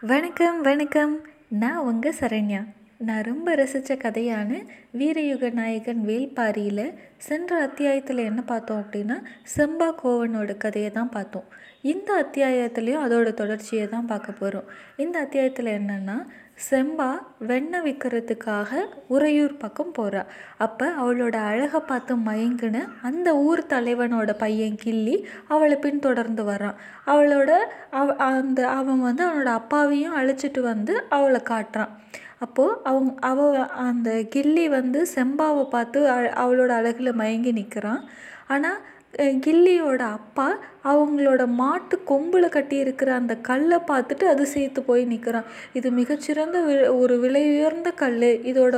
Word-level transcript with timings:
வணக்கம் 0.00 0.60
வணக்கம். 0.60 1.20
நான் 1.48 1.76
உங்கள் 1.76 2.14
சரண்யா. 2.20 2.66
நான் 2.98 3.22
ரொம்ப 3.22 3.54
ரசித்த 3.54 3.96
கதையான 3.96 4.66
வீரயுக 4.98 5.52
நாயகன் 5.52 6.04
வேல்பாரியில் 6.06 6.94
சென்ற 7.16 7.60
அத்தியாயத்தில் 7.60 8.16
என்ன 8.16 8.42
பார்த்தோம் 8.42 8.80
அப்படின்னா 8.80 9.24
செம்பா 9.56 9.94
கோவனோட 10.04 10.56
கதையை 10.56 10.90
தான் 10.90 11.08
பார்த்தோம். 11.08 11.44
இந்த 11.82 12.26
அத்தியாயத்துலேயும் 12.26 13.04
அதோட 13.04 13.34
தொடர்ச்சியை 13.34 13.88
தான் 13.88 14.06
பார்க்க 14.06 14.32
போகிறோம் 14.32 14.64
இந்த 14.96 15.18
அத்தியாயத்தில் 15.18 15.66
என்னென்னா 15.66 16.26
செம்பா 16.58 17.08
வெண்ணெய் 17.40 17.82
விற்கிறதுக்காக 17.84 18.70
உறையூர் 19.08 19.54
பக்கம் 19.56 19.92
போகிறா 19.96 20.20
அப்போ 20.58 20.86
அவளோட 21.00 21.36
அழகை 21.44 21.80
பார்த்து 21.80 22.14
மயங்கின 22.26 22.76
அந்த 23.02 23.28
ஊர் 23.44 23.62
தலைவனோட 23.68 24.32
பையன் 24.38 24.76
கிள்ளி 24.76 25.16
அவளை 25.48 25.76
பின்தொடர்ந்து 25.76 26.44
வரான் 26.44 26.78
அவளோட 27.06 27.50
அவ 27.92 28.06
அந்த 28.28 28.60
அவன் 28.70 29.00
வந்து 29.00 29.24
அவனோட 29.24 29.50
அப்பாவையும் 29.54 30.16
அழைச்சிட்டு 30.16 30.62
வந்து 30.64 30.94
அவளை 31.10 31.40
காட்டுறான். 31.44 31.92
அப்போது 32.38 32.78
அவங்க 32.84 33.12
அவ 33.22 33.40
அந்த 33.84 34.08
கிள்ளி 34.28 34.64
வந்து 34.70 35.00
செம்பாவை 35.14 35.64
பார்த்து 35.68 36.00
அ 36.08 36.16
அவளோட 36.42 36.70
அழகில் 36.80 37.18
மயங்கி 37.20 37.52
நிற்கிறான். 37.52 38.02
ஆனால் 38.48 38.80
கில்லியோட 39.18 39.98
அப்பா 39.98 40.46
அவங்களோட 40.82 41.46
மாட்டு 41.46 42.02
கொம்பில் 42.04 42.46
கட்டியிருக்கிற 42.48 43.06
அந்த 43.06 43.36
கல்லை 43.36 43.78
பார்த்துட்டு 43.88 44.22
அது 44.22 44.46
சேர்த்து 44.46 44.82
போய் 44.82 45.04
நிற்கிறான் 45.04 45.44
இது 45.72 45.90
மிகச்சிறந்த 45.90 46.60
வி 46.60 46.88
ஒரு 46.88 47.18
விலை 47.18 47.42
உயர்ந்த 47.50 47.90
கல் 47.90 48.18
இதோட 48.22 48.76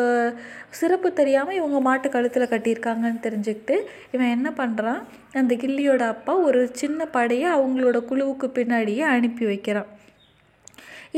சிறப்பு 0.71 1.12
தெரியாமல் 1.12 1.55
இவங்க 1.55 1.81
மாட்டு 1.81 2.11
கழுத்தில் 2.11 2.51
கட்டியிருக்காங்கன்னு 2.51 3.25
தெரிஞ்சுக்கிட்டு 3.27 3.79
இவன் 4.11 4.29
என்ன 4.29 4.51
பண்ணுறான் 4.57 5.01
அந்த 5.33 5.55
கில்லியோட 5.55 6.01
அப்பா 6.01 6.35
ஒரு 6.39 6.71
சின்ன 6.73 7.07
படையை 7.07 7.51
அவங்களோட 7.51 8.05
குழுவுக்கு 8.09 8.48
பின்னாடியே 8.55 9.01
அனுப்பி 9.01 9.47
வைக்கிறான். 9.47 9.91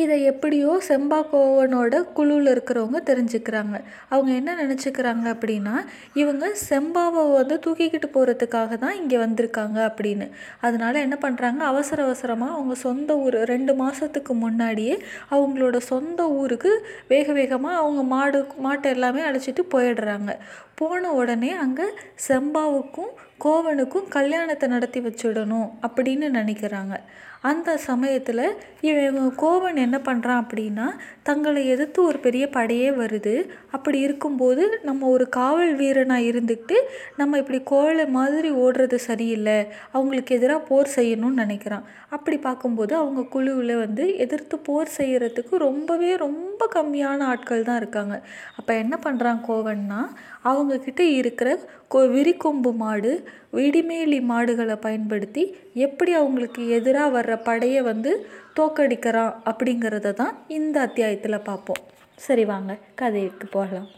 இதை 0.02 0.16
எப்படியோ 0.30 0.70
செம்பாக்கோவனோட 0.88 1.95
குழுவில் 2.16 2.51
இருக்கிறவங்க 2.55 2.98
தெரிஞ்சுக்கிறாங்க. 3.11 3.77
அவங்க 4.13 4.30
என்ன 4.41 4.51
நினச்சிக்கிறாங்க 4.63 5.27
அப்படின்னா 5.35 5.74
இவங்க 6.23 6.46
செம்பாவை 6.68 7.23
வந்து 7.38 7.57
தூக்கிக்கிட்டு 7.66 8.09
போகிறதுக்காக 8.16 8.79
தான் 8.85 8.99
இங்கே 9.01 9.19
வந்திருக்காங்க 9.24 9.79
அப்படின்னு. 9.91 10.26
அதனால் 10.66 11.02
என்ன 11.07 11.19
பண்ணுறாங்க 11.24 11.63
அவசர 11.73 12.04
அவசரமாக 12.09 12.57
அவங்க 12.57 12.76
சொந்த 12.87 13.16
ஊர் 13.24 13.38
ரெண்டு 13.52 13.74
மாதத்துக்கு 13.82 14.35
முன்னாடியே 14.45 14.96
அவங்களோட 15.37 15.76
சொந்த 15.93 16.29
ஊருக்கு 16.41 16.73
வேக 17.13 17.32
வேகமாக 17.41 17.80
அவங்க 17.82 18.02
மாடு 18.15 18.41
மாட்டை 18.66 18.91
எல்லாமே 18.96 19.23
அழைச்சிட்டு 19.29 19.65
போயிடுறாங்க. 19.74 20.32
போன 20.80 21.13
உடனே 21.21 21.51
அங்கே 21.65 21.87
செம்பாவுக்கும் 22.29 23.13
கோவனுக்கும் 23.45 24.09
கல்யாணத்தை 24.09 24.69
நடத்தி 24.69 25.01
வச்சுடணும் 25.01 25.69
அப்படின்னு 25.87 26.29
நினைக்கிறாங்க. 26.39 26.97
அந்த 27.41 27.77
சமயத்தில் 27.77 28.43
இவன் 28.81 29.19
கோவன் 29.37 29.77
என்ன 29.77 29.97
பண்ணுறான் 29.99 30.41
அப்படின்னா 30.45 30.87
தங்களை 31.23 31.61
எதிர்த்து 31.69 32.01
ஒரு 32.03 32.19
பெரிய 32.19 32.45
படையே 32.49 32.89
வருது. 32.91 33.35
அப்படி 33.71 33.99
இருக்கும்போது 33.99 34.81
நம்ம 34.83 35.09
ஒரு 35.09 35.29
காவல் 35.29 35.75
வீரனாக 35.75 36.29
இருந்துக்கிட்டு 36.31 36.79
நம்ம 37.16 37.39
இப்படி 37.39 37.61
கோழை 37.65 38.07
மாதிரி 38.07 38.51
ஓடுறது 38.51 38.95
சரியில்லை. 38.95 39.59
அவங்களுக்கு 39.93 40.37
எதிராக 40.37 40.66
போர் 40.71 40.91
செய்யணும்னு 40.97 41.43
நினைக்கிறான். 41.45 41.87
அப்படி 42.09 42.39
பார்க்கும்போது 42.39 42.95
அவங்க 42.95 43.23
குழுவில் 43.23 43.75
வந்து 43.77 44.16
எதிர்த்து 44.16 44.59
போர் 44.59 44.91
செய்கிறதுக்கு 44.99 45.55
ரொம்பவே 45.57 46.16
ரொம்ப 46.16 46.69
கம்மியான 46.75 47.21
ஆட்கள் 47.33 47.63
தான் 47.63 47.77
இருக்காங்க. 47.77 48.15
அப்போ 48.57 48.75
என்ன 48.75 48.99
பண்ணுறான் 49.05 49.41
கோவன்னா 49.49 50.01
அவங்கக்கிட்ட 50.45 51.01
இருக்கிற 51.01 51.49
கொ 51.89 52.01
விரிக்கொம்பு 52.15 52.71
மாடு 52.73 53.13
இடிமேலி 53.53 54.19
மாடுகளை 54.21 54.77
பயன்படுத்தி 54.77 55.43
எப்படி 55.75 56.13
அவங்களுக்கு 56.13 56.69
எதிராக 56.69 57.15
வர்ற 57.17 57.43
படையை 57.43 57.83
வந்து 57.83 58.13
தோக்கடிக்கிறான் 58.57 59.35
அப்படிங்கிறத 59.45 60.13
தான் 60.13 60.35
இந்த 60.49 60.81
அத்தியாயத்தில் 60.81 61.47
பார்ப்போம். 61.49 61.83
சரி 62.19 62.45
வாங்க 62.45 62.79
கதைக்கு 62.95 63.47
போகலாம். 63.47 63.89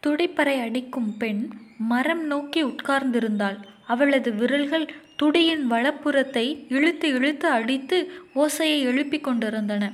துடிப்பறை 0.00 0.56
அடிக்கும் 0.60 1.16
பெண் 1.16 1.42
மரம் 1.78 2.24
நோக்கி 2.26 2.64
உட்கார்ந்திருந்தாள். 2.64 3.58
அவளது 3.86 4.32
விரல்கள் 4.32 4.86
துடியின் 5.16 5.70
வலப்புறத்தை 5.70 6.66
இழுத்து 6.68 7.08
இழுத்து 7.08 7.48
அடித்து 7.48 8.10
ஓசையை 8.34 8.80
எழுப்பி 8.82 9.20
கொண்டிருந்தன. 9.20 9.84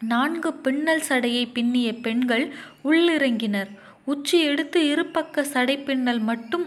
நான்கு 0.00 0.50
பின்னல் 0.54 1.04
சடையை 1.08 1.44
பின்னிய 1.54 1.88
பெண்கள் 2.00 2.44
உள்ளிறங்கினர். 2.84 3.70
உச்சி 4.04 4.38
எடுத்து 4.40 4.78
இருபக்க 4.88 5.44
சடை 5.44 5.76
பின்னல் 5.78 6.22
மட்டும் 6.30 6.66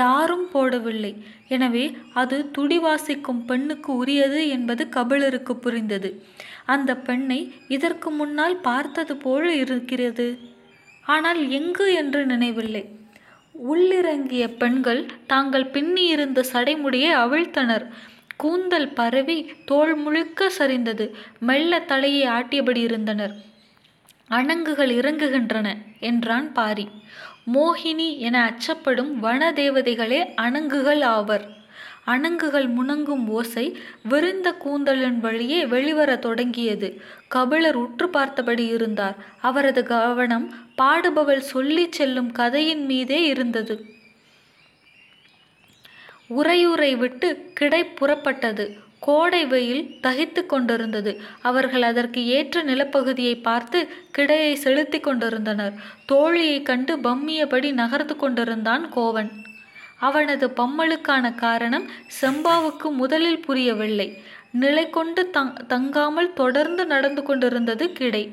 யாரும் 0.00 0.46
போடவில்லை. 0.52 1.12
எனவே 1.48 1.84
அது 2.12 2.36
துடி 2.50 2.78
வாசிக்கும் 2.78 3.42
பெண்ணுக்கு 3.44 3.90
உரியது 3.96 4.40
என்பது 4.48 4.88
கபிலருக்கு 4.88 5.56
புரிந்தது. 5.56 6.10
அந்த 6.66 6.90
பெண்ணை 6.96 7.40
இதற்கு 7.68 8.10
முன்னால் 8.10 8.56
பார்த்தது 8.60 9.16
போல 9.16 9.44
இருக்கிறது. 9.54 10.28
ஆனால் 11.06 11.40
எங்கு 11.50 11.86
என்று 11.94 12.26
நினைவில்லை. 12.26 12.84
உள்ளிறங்கிய 13.54 14.44
பெண்கள் 14.62 15.06
தாங்கள் 15.26 15.66
பின்னியிருந்த 15.66 16.40
சடைமுடியை 16.52 17.12
அவிழ்த்தனர். 17.24 17.86
கூந்தல் 18.38 18.88
பரவி 18.88 19.38
தோல் 19.64 19.94
முழுக்க 19.94 20.50
சரிந்தது. 20.58 21.10
மெல்ல 21.40 21.80
தலையை 21.80 22.28
ஆட்டியபடி 22.28 22.76
இருந்தனர். 22.76 23.34
அணங்குகள் 24.28 24.90
இறங்குகின்றன 24.90 25.68
என்றான் 26.00 26.52
பாரி. 26.52 26.88
மோகினி 27.54 28.08
என 28.18 28.36
அச்சப்படும் 28.44 29.12
வன 29.14 29.52
தேவதைகளே 29.52 30.34
அணங்குகள் 30.34 31.02
ஆவர். 31.02 31.46
அணங்குகள் 32.04 32.68
முணங்கும் 32.68 33.24
ஓசை 33.28 33.64
விரிந்த 34.02 34.48
கூந்தலின் 34.52 35.18
வழியே 35.20 35.66
வெளிவர 35.66 36.16
தொடங்கியது. 36.16 36.88
கபிலர் 37.28 37.76
உற்று 37.76 38.08
பார்த்தபடி 38.08 38.66
இருந்தார். 38.66 39.16
அவரது 39.40 39.82
கவனம் 39.82 40.46
பாடுபவள் 40.78 41.44
சொல்லி 41.52 41.86
செல்லும் 41.90 42.32
கதையின் 42.32 42.84
மீதே 42.84 43.20
இருந்தது. 43.26 43.76
உறையூரை 46.36 46.96
விட்டு 46.96 47.52
கிடை 47.54 47.92
புறப்பட்டது. 48.00 48.78
கோடை 49.00 49.46
வெயில் 49.46 49.98
தகித்து 50.02 50.46
கொண்டிருந்தது. 50.46 51.20
அவர்கள் 51.42 51.82
அதற்கு 51.82 52.26
ஏற்ற 52.26 52.62
நிலப்பகுதியை 52.62 53.42
பார்த்து 53.42 53.88
கிடையை 54.18 54.54
செலுத்தி 54.54 55.00
கொண்டிருந்தனர். 55.00 55.72
தோழியை 56.12 56.62
கண்டு 56.62 56.96
பம்மியபடி 56.96 57.72
நகர்ந்து 57.72 58.16
கொண்டிருந்தான் 58.16 58.88
கோவன். 58.88 59.30
அவனது 59.98 60.52
பம்மலுக்கான 60.56 61.34
காரணம் 61.34 61.90
செம்பாவுக்கு 62.20 62.90
முதலில் 62.90 63.40
புரியவில்லை. 63.40 64.22
நிலை 64.52 64.90
கொண்டு 64.90 65.30
தங் 65.32 65.66
தங்காமல் 65.66 66.32
தொடர்ந்து 66.32 66.86
நடந்து 66.86 67.22
கொண்டிருந்தது 67.22 67.86
கிடை. 67.86 68.30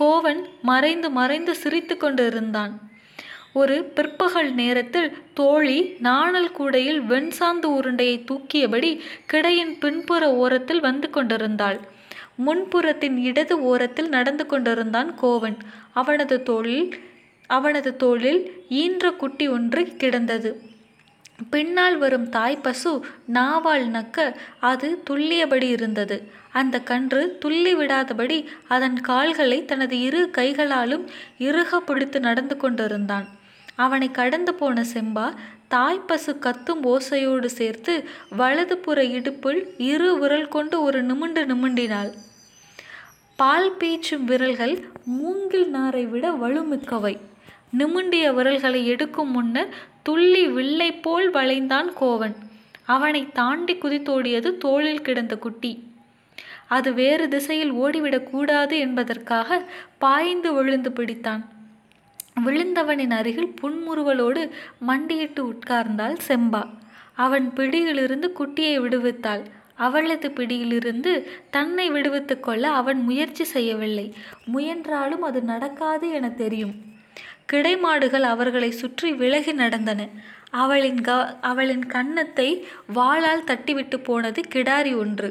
கோவன் 0.00 0.42
மறைந்து 0.62 1.10
மறைந்து 1.10 1.54
சிரித்து 1.54 1.96
கொண்டிருந்தான். 1.96 2.91
ஒரு 3.52 3.84
பிற்பகல் 3.84 4.54
நேரத்தில் 4.54 5.16
தோழி 5.34 5.96
நாணல் 5.98 6.52
கூடையில் 6.52 7.00
வெண்சாந்து 7.00 7.64
உருண்டையை 7.64 8.16
தூக்கியபடி 8.24 9.00
கிடையின் 9.32 9.78
பின்புற 9.78 10.34
ஓரத்தில் 10.34 10.80
வந்து 10.80 11.10
கொண்டிருந்தாள். 11.10 11.80
முன்புறத்தின் 12.46 13.16
இடது 13.16 13.62
ஓரத்தில் 13.62 14.08
நடந்து 14.08 14.46
கொண்டிருந்தான் 14.46 15.14
கோவன். 15.14 15.58
அவனது 15.92 16.42
தோளில் 16.42 16.94
அவனது 17.46 17.96
தோளில் 17.96 18.40
ஈன்ற 18.68 19.10
குட்டி 19.10 19.48
ஒன்று 19.48 19.82
கிடந்தது. 19.96 20.62
பின்னால் 21.50 21.96
வரும் 21.96 22.28
தாய் 22.28 22.58
பசு 22.62 23.04
நாவால் 23.34 23.86
நக்க 23.96 24.34
அது 24.60 25.02
துள்ளியபடி 25.10 25.68
இருந்தது. 25.70 26.16
அந்த 26.52 26.80
கன்று 26.80 27.36
துள்ளி 27.38 27.74
விடாதபடி 27.74 28.44
அதன் 28.68 29.00
கால்களை 29.00 29.64
தனது 29.64 30.00
இரு 30.00 30.30
கைகளாலும் 30.30 31.06
இறுக 31.38 31.80
பிடித்து 31.80 32.20
நடந்து 32.20 32.56
கொண்டிருந்தான். 32.56 33.28
அவனை 33.74 34.10
கடந்து 34.10 34.54
போன 34.54 34.84
செம்பா 34.94 35.34
தாய்ப்பசு 35.70 36.38
கத்தும் 36.38 36.82
ஓசையோடு 36.82 37.44
சேர்த்து 37.44 38.08
வலதுபுற 38.38 39.10
இடுப்பில் 39.10 39.74
இரு 39.78 40.18
விரல் 40.18 40.48
கொண்டு 40.48 40.82
ஒரு 40.82 41.04
நிமிண்டு 41.04 41.42
நிமிண்டினாள். 41.44 42.12
பால் 43.36 43.76
பீச்சும் 43.78 44.24
விரல்கள் 44.24 44.84
மூங்கில் 45.04 45.68
நாரை 45.70 46.04
விட 46.06 46.30
வலுமிக்கவை. 46.30 47.18
நிமிண்டிய 47.70 48.32
விரல்களை 48.32 48.86
எடுக்கும் 48.86 49.30
முன்னர் 49.30 49.74
துள்ளி 50.02 50.46
வில்லை 50.46 50.92
போல் 50.92 51.30
வளைந்தான் 51.30 51.92
கோவன். 52.00 52.34
அவனை 52.86 53.28
தாண்டி 53.32 53.74
குதித்தோடியது 53.74 54.56
தோளில் 54.56 55.02
கிடந்த 55.02 55.36
குட்டி. 55.36 55.90
அது 56.68 56.94
வேறு 56.94 57.28
திசையில் 57.28 57.72
ஓடிவிடக்கூடாது 57.72 58.78
என்பதற்காக 58.78 59.70
பாய்ந்து 59.98 60.52
விழுந்து 60.52 60.90
பிடித்தான். 60.90 61.42
விழுந்தவனின் 62.36 63.10
அருகில் 63.10 63.54
புன்முறுவலோடு 63.60 64.50
மண்டியிட்டு 64.78 65.42
உட்கார்ந்தாள் 65.50 66.16
செம்பா. 66.28 66.62
அவன் 67.14 67.52
பிடியிலிருந்து 67.52 68.32
குட்டியை 68.38 68.76
விடுவித்தாள். 68.80 69.42
அவளது 69.76 70.30
பிடியிலிருந்து 70.30 71.12
தன்னை 71.50 71.90
விடுவித்து 71.90 72.40
கொள்ள 72.40 72.70
அவன் 72.70 73.00
முயற்சி 73.02 73.44
செய்யவில்லை. 73.44 74.14
முயன்றாலும் 74.44 75.22
அது 75.22 75.42
நடக்காது 75.42 76.10
என 76.10 76.30
தெரியும். 76.30 76.74
கிடைமாடுகள் 77.52 78.26
அவர்களை 78.34 78.70
சுற்றி 78.70 79.12
விலகி 79.12 79.52
நடந்தன. 79.52 80.08
அவளின் 80.50 81.00
க 81.00 81.38
அவளின் 81.40 81.86
கன்னத்தை 81.86 82.66
வாளால் 82.94 83.48
தட்டிவிட்டு 83.50 83.96
போனது 84.04 84.40
கிடாரி 84.54 84.96
ஒன்று. 84.96 85.30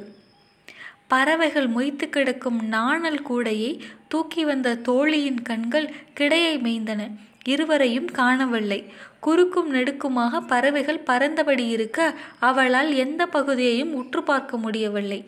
பறவைகள் 1.12 1.68
மொய்த்து 1.68 2.06
கிடக்கும் 2.10 2.60
நாணல் 2.66 3.22
கூடையை 3.30 3.72
தூக்கி 4.08 4.44
வந்த 4.46 4.76
தோழியின் 4.76 5.42
கண்கள் 5.42 5.88
கிடையை 6.20 6.54
மேய்ந்தன. 6.66 7.02
இருவரையும் 7.46 8.10
காணவில்லை. 8.20 8.80
குறுக்கும் 9.20 9.70
நெடுக்குமாக 9.74 10.42
பறவைகள் 10.48 11.06
பறந்தபடி 11.08 11.66
இருக்க 11.70 11.98
அவளால் 12.40 12.92
எந்த 12.96 13.26
பகுதியையும் 13.28 13.94
உற்று 13.94 14.24
பார்க்க 14.24 14.58
முடியவில்லை. 14.58 15.20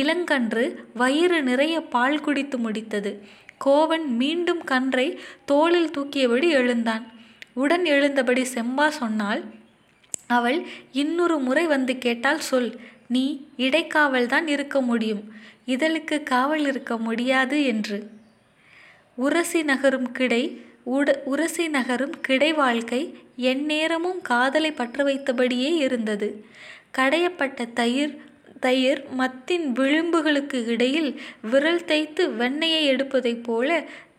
இளங்கன்று 0.00 0.64
வயிறு 0.94 1.42
நிறைய 1.42 1.76
பால் 1.94 2.20
குடித்து 2.20 2.58
முடித்தது. 2.58 3.12
கோவன் 3.64 4.06
மீண்டும் 4.20 4.62
கன்றை 4.64 5.08
தோளில் 5.44 5.92
தூக்கியபடி 5.96 6.48
எழுந்தான். 6.60 7.04
உடன் 7.62 7.84
எழுந்தபடி 7.84 8.42
செம்பா 8.54 8.88
சொன்னால் 9.02 9.42
அவள் 10.26 10.58
இன்னொரு 10.92 11.36
முறை 11.38 11.64
வந்து 11.66 11.92
கேட்டால் 11.98 12.44
சொல். 12.50 12.70
நீ 13.14 13.24
இடைக்காவல் 13.58 14.26
தான் 14.26 14.46
இருக்க 14.48 14.76
முடியும். 14.80 15.22
இதழுக்கு 15.66 16.16
காவல் 16.22 16.64
இருக்க 16.66 16.94
முடியாது 16.98 17.58
என்று. 17.64 17.98
உரசி 19.18 19.60
நகரும் 19.62 20.10
கிடை 20.12 20.42
உட 20.94 21.08
உரசி 21.24 21.64
நகரும் 21.68 22.16
கிடை 22.20 22.50
வாழ்க்கை 22.54 23.02
எந்நேரமும் 23.50 24.20
காதலை 24.22 24.70
பற்ற 24.72 25.04
வைத்தபடியே 25.04 25.70
இருந்தது. 25.84 26.28
கடையப்பட்ட 26.98 27.60
தயிர் 27.74 28.14
தயிர் 28.60 29.00
மத்தின் 29.16 29.64
விளிம்புகளுக்கு 29.78 30.58
இடையில் 30.66 31.10
விரல் 31.50 31.84
தைத்து 31.84 32.22
வெண்ணெயை 32.40 32.82
எடுப்பதைப் 32.92 33.42
போல 33.42 33.70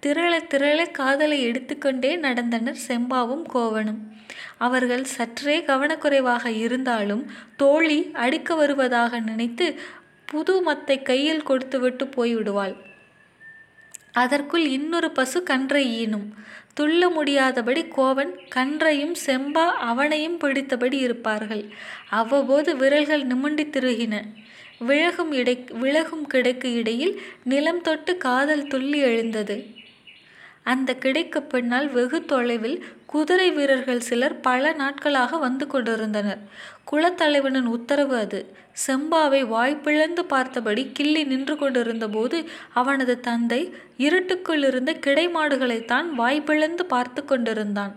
திரள 0.05 0.33
திரள 0.51 0.91
காதலை 0.91 1.41
எடுத்துக்கொண்டே 1.41 2.17
நடந்தனர் 2.17 2.81
செம்பாவும் 2.87 3.45
கோவனும். 3.53 4.01
அவர்கள் 4.57 5.03
சற்றே 5.03 5.59
கவனக்குறைவாக 5.59 6.45
இருந்தாலும் 6.45 7.23
தோழி 7.57 8.09
அடிக்க 8.13 8.55
வருவதாக 8.55 9.19
நினைத்து 9.19 9.79
புது 10.25 10.61
மத்தை 10.61 11.01
கையில் 11.01 11.43
கொடுத்துவிட்டு 11.43 12.05
போய்விடுவாள். 12.05 12.75
அதற்குள் 14.11 14.65
இன்னொரு 14.67 15.11
பசு 15.11 15.43
கன்றை 15.43 15.83
ஈனும். 16.01 16.27
துள்ள 16.79 17.09
முடியாதபடி 17.09 17.83
கோவன் 17.97 18.31
கன்றையும் 18.55 19.15
செம்பா 19.25 19.65
அவனையும் 19.89 20.39
பிடித்தபடி 20.39 20.93
இருப்பார்கள். 20.93 21.65
அவ்வப்போது 22.09 22.77
விரல்கள் 22.77 23.25
நிமிண்டி 23.27 23.65
திருகின. 23.67 24.21
விலகும் 24.79 25.31
இடை 25.31 25.65
விலகும் 25.81 26.25
கிடைக்கு 26.33 26.69
இடையில் 26.73 27.21
நிலம் 27.43 27.81
தொட்டு 27.81 28.17
காதல் 28.17 28.67
துள்ளி 28.67 28.99
எழுந்தது. 28.99 29.57
அந்த 30.65 30.91
கிடைக்கு 31.03 31.39
பின்னால் 31.43 31.87
வெகு 31.91 32.19
தொலைவில் 32.25 32.77
குதிரை 33.05 33.47
வீரர்கள் 33.51 34.05
சிலர் 34.07 34.35
பல 34.39 34.73
நாட்களாக 34.73 35.37
வந்து 35.37 35.65
கொண்டிருந்தனர். 35.67 36.41
குலத்தலைவனின் 36.91 37.69
உத்தரவு 37.75 38.15
அது. 38.17 38.39
செம்பாவை 38.85 39.41
வாய்ப்பிழந்து 39.47 40.21
பார்த்தபடி 40.27 40.83
கிள்ளி 40.93 41.21
நின்று 41.23 41.55
கொண்டிருந்தபோது 41.57 42.37
அவனது 42.73 43.13
தந்தை 43.19 43.61
இருட்டுக்குள் 43.97 44.63
இருந்த 44.63 44.93
கிடை 45.05 45.25
மாடுகளைத்தான் 45.27 46.07
வாய்ப்பிழந்து 46.17 46.85
பார்த்து 46.87 47.23
கொண்டிருந்தான். 47.25 47.93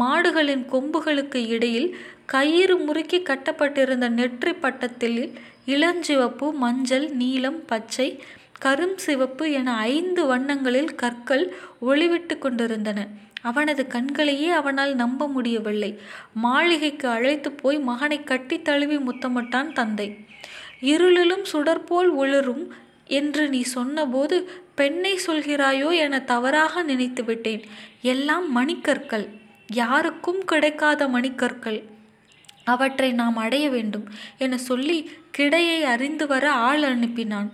மாடுகளின் 0.00 0.64
கொம்புகளுக்கு 0.72 1.40
இடையில் 1.48 1.88
கயிறு 2.26 2.76
முறுக்கி 2.78 3.18
கட்டப்பட்டிருந்த 3.22 4.06
நெற்றி 4.18 4.52
பட்டத்தில் 4.54 5.18
இளஞ்சிவப்பு 5.66 6.46
மஞ்சள் 6.62 7.08
நீலம் 7.14 7.60
பச்சை 7.66 8.08
கரும் 8.64 8.96
சிவப்பு 8.96 9.50
என 9.50 9.76
ஐந்து 9.76 10.26
வண்ணங்களில் 10.26 10.94
கற்கள் 10.94 11.54
ஒளிவிட்டு 11.86 12.38
கொண்டிருந்தன. 12.38 13.06
அவனது 13.42 13.86
கண்களையே 13.86 14.48
அவனால் 14.48 14.94
நம்ப 14.94 15.28
முடியவில்லை. 15.28 16.00
மாளிகைக்கு 16.34 17.08
அழைத்து 17.08 17.52
போய் 17.52 17.78
மகனை 17.78 18.24
கட்டி 18.24 18.62
தழுவி 18.62 18.96
முத்தமிட்டான் 18.96 19.72
தந்தை. 19.72 20.16
இருளிலும் 20.80 21.44
சுடர்போல் 21.52 22.10
ஒளிரும் 22.14 22.74
என்று 23.06 23.48
நீ 23.48 23.60
சொன்னபோது 23.60 24.50
பெண்ணை 24.74 25.20
சொல்கிறாயோ 25.26 25.94
என 25.94 26.20
தவறாக 26.20 26.82
நினைத்து 26.82 27.24
விட்டேன். 27.24 27.62
எல்லாம் 28.02 28.52
மணிக்கற்கள். 28.52 29.28
யாருக்கும் 29.72 30.44
கிடைக்காத 30.44 31.08
மணிக்கற்கள். 31.08 31.82
அவற்றை 32.64 33.12
நாம் 33.12 33.36
அடைய 33.36 33.70
வேண்டும் 33.70 34.04
என 34.38 34.58
சொல்லி 34.58 35.10
கிடையை 35.38 35.80
அறிந்து 35.80 36.26
வர 36.26 36.52
ஆள் 36.52 36.80
அனுப்பினான். 36.80 37.50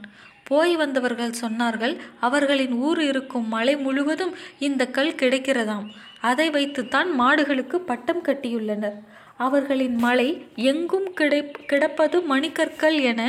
போய் 0.51 0.75
வந்தவர்கள் 0.77 1.39
சொன்னார்கள் 1.43 1.95
அவர்களின் 2.27 2.75
ஊர் 2.89 3.01
இருக்கும் 3.11 3.49
மலை 3.55 3.75
முழுவதும் 3.77 4.35
இந்த 4.59 4.83
கல் 4.97 5.19
கிடைக்கிறதாம். 5.23 5.87
அதை 6.31 6.47
வைத்துத்தான் 6.51 7.11
மாடுகளுக்கு 7.21 7.77
பட்டம் 7.91 8.23
கட்டியுள்ளனர். 8.25 8.99
அவர்களின் 9.47 9.97
மலை 10.05 10.29
எங்கும் 10.71 11.09
கிடை 11.19 11.41
கிடப்பது 11.71 12.17
மணிக்கற்கள் 12.31 12.97
என 13.11 13.23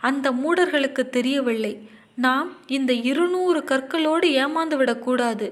அந்த 0.00 0.32
மூடர்களுக்கு 0.42 1.02
தெரியவில்லை. 1.16 1.74
நாம் 2.24 2.50
இந்த 2.66 2.92
இருநூறு 3.10 3.60
கற்களோடு 3.70 4.26
ஏமாந்து 4.42 4.76
விடக்கூடாது 4.76 5.46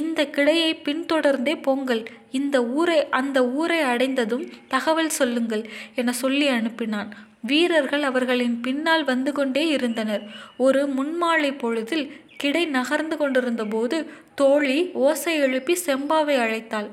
இந்த 0.00 0.28
கிடையை 0.36 0.70
பின்தொடர்ந்தே 0.86 1.54
பொங்கல் 1.62 2.02
இந்த 2.30 2.56
ஊரை 2.78 2.98
அந்த 3.20 3.38
ஊரை 3.60 3.80
அடைந்ததும் 3.92 4.44
தகவல் 4.68 5.16
சொல்லுங்கள் 5.18 5.64
என 5.94 6.12
சொல்லி 6.22 6.48
அனுப்பினான். 6.48 7.10
வீரர்கள் 7.50 8.04
அவர்களின் 8.10 8.56
பின்னால் 8.60 9.04
வந்து 9.04 9.32
கொண்டே 9.32 9.64
இருந்தனர். 9.76 10.24
ஒரு 10.66 10.82
முன்மாலை 10.98 11.50
பொழுதில் 11.62 12.06
கிடை 12.42 12.62
நகர்ந்து 12.76 13.16
கொண்டிருந்தபோது 13.16 13.98
தோழி 14.40 14.78
ஓசை 15.06 15.34
எழுப்பி 15.46 15.74
செம்பாவை 15.86 16.36
அழைத்தாள். 16.44 16.88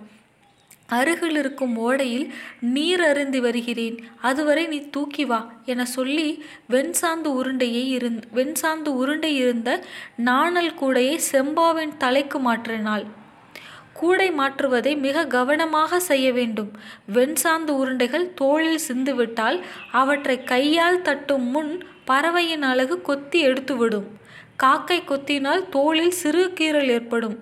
அருகில் 0.97 1.37
இருக்கும் 1.41 1.75
ஓடையில் 1.87 2.25
நீர் 2.73 3.01
அருந்தி 3.01 3.39
வருகிறேன் 3.39 3.97
அதுவரை 4.29 4.63
நீ 4.67 4.79
தூக்கி 4.95 5.25
வா 5.25 5.39
என 5.71 5.85
சொல்லி 5.95 6.27
வெண்சாந்து 6.73 7.29
உருண்டையை 7.39 7.83
இருந் 7.97 8.19
வெண்சாந்து 8.35 8.91
உருண்டை 9.01 9.31
இருந்த 9.35 9.69
நாணல் 10.29 10.73
கூடையை 10.81 11.17
செம்பாவின் 11.31 11.93
தலைக்கு 11.97 12.39
மாற்றினாள். 12.47 13.05
கூடை 13.93 14.31
மாற்றுவதை 14.31 14.97
மிக 14.97 15.25
கவனமாக 15.25 15.99
செய்ய 15.99 16.33
வேண்டும். 16.33 16.71
வெண்சாந்து 17.13 17.71
உருண்டைகள் 17.81 18.33
தோளில் 18.33 18.79
சிந்துவிட்டால் 18.87 19.63
அவற்றை 19.91 20.43
கையால் 20.43 21.01
தட்டும் 21.01 21.43
முன் 21.43 21.83
பறவையின் 22.05 22.61
அழகு 22.61 23.01
கொத்தி 23.01 23.47
எடுத்துவிடும். 23.47 24.09
காக்கை 24.55 25.01
கொத்தினால் 25.01 25.69
தோளில் 25.69 26.11
சிறு 26.11 26.53
கீறல் 26.59 26.87
ஏற்படும். 26.87 27.39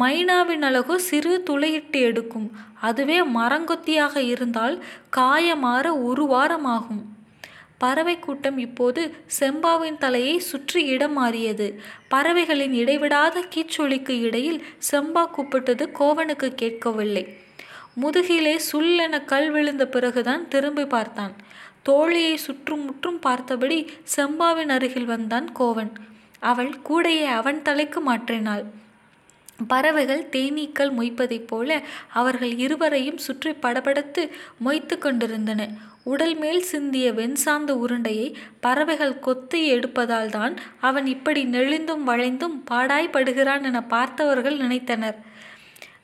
மைனாவின் 0.00 0.62
அழகு 0.62 1.00
சிறு 1.00 1.42
துளையிட்டு 1.50 2.00
எடுக்கும். 2.00 2.50
அதுவே 2.80 3.24
மரங்கொத்தியாக 3.24 4.16
இருந்தால் 4.16 4.84
காயமாற 5.16 6.04
ஒரு 6.04 6.26
வாரம் 6.26 6.64
ஆகும் 6.64 7.02
பறவை 7.82 8.16
கூட்டம் 8.18 8.58
இப்போது 8.58 9.02
செம்பாவின் 9.38 9.98
தலையை 9.98 10.34
சுற்றி 10.50 10.80
இடம் 10.94 11.12
மாறியது. 11.12 11.66
பறவைகளின் 12.08 12.74
இடைவிடாத 12.74 13.44
கீச்சொலிக்கு 13.54 14.14
இடையில் 14.20 14.60
செம்பா 14.90 15.24
கூப்பிட்டது 15.36 15.86
கோவனுக்கு 16.00 16.48
கேட்கவில்லை. 16.54 17.24
முதுகிலே 17.94 18.54
சுல்லென 18.70 19.24
கல் 19.24 19.50
விழுந்த 19.50 19.84
பிறகுதான் 19.86 20.44
திரும்பி 20.48 20.84
பார்த்தான். 20.86 21.34
தோழியை 21.88 22.34
சுற்றும் 22.46 22.84
முற்றும் 22.84 23.18
பார்த்தபடி 23.18 23.78
செம்பாவின் 24.16 24.72
அருகில் 24.76 25.10
வந்தான் 25.12 25.48
கோவன். 25.58 25.92
அவள் 26.50 26.72
கூடையை 26.88 27.26
அவன் 27.40 27.60
தலைக்கு 27.62 28.00
மாற்றினாள். 28.10 28.64
பறவைகள் 29.68 30.22
தேனீக்கள் 30.32 30.92
மொய்ப்பதைப் 30.98 31.48
போல 31.50 31.70
அவர்கள் 32.20 32.54
இருவரையும் 32.64 33.20
சுற்றி 33.26 33.50
படபடத்து 33.62 34.22
மொய்த்து 34.64 34.96
கொண்டிருந்தன. 34.98 35.62
உடல் 36.04 36.34
மேல் 36.34 36.62
சிந்திய 36.62 37.12
வெண்சாந்த 37.12 37.70
உருண்டையை 37.70 38.34
பறவைகள் 38.60 39.18
கொத்தி 39.18 39.74
எடுப்பதால் 39.74 40.30
தான் 40.30 40.56
அவன் 40.80 41.06
இப்படி 41.06 41.44
நெளிந்தும் 41.44 42.02
வளைந்தும் 42.06 42.56
பாடாய்படுகிறான் 42.70 43.62
என 43.62 43.82
பார்த்தவர்கள் 43.82 44.56
நினைத்தனர். 44.56 45.14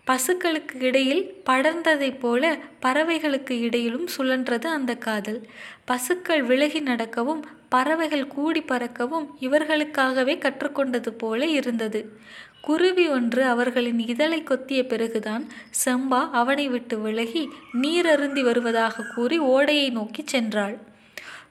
பசுக்களுக்கு 0.06 0.80
இடையில் 0.80 1.42
படர்ந்ததைப் 1.46 2.18
போல 2.18 2.58
பறவைகளுக்கு 2.82 3.50
இடையிலும் 3.50 4.08
சுழன்றது 4.18 4.66
அந்த 4.66 4.94
காதல். 4.94 5.48
பசுக்கள் 5.84 6.42
விலகி 6.42 6.80
நடக்கவும் 6.80 7.46
பறவைகள் 7.68 8.26
கூடி 8.26 8.60
பறக்கவும் 8.60 9.26
இவர்களுக்காகவே 9.40 10.36
கற்றுக்கொண்டது 10.36 11.10
போல 11.10 11.46
இருந்தது. 11.46 12.18
குருவி 12.60 13.08
ஒன்று 13.08 13.44
அவர்களின் 13.44 13.98
இதழை 13.98 14.42
கொத்திய 14.42 14.86
பிறகுதான் 14.86 15.48
செம்பா 15.84 16.30
அவனை 16.30 16.68
விட்டு 16.68 17.00
விலகி 17.00 17.48
நீர் 17.72 18.06
அருந்தி 18.06 18.42
வருவதாக 18.42 19.02
கூறி 19.14 19.38
ஓடையை 19.38 19.90
நோக்கி 19.90 20.24
சென்றாள். 20.32 20.76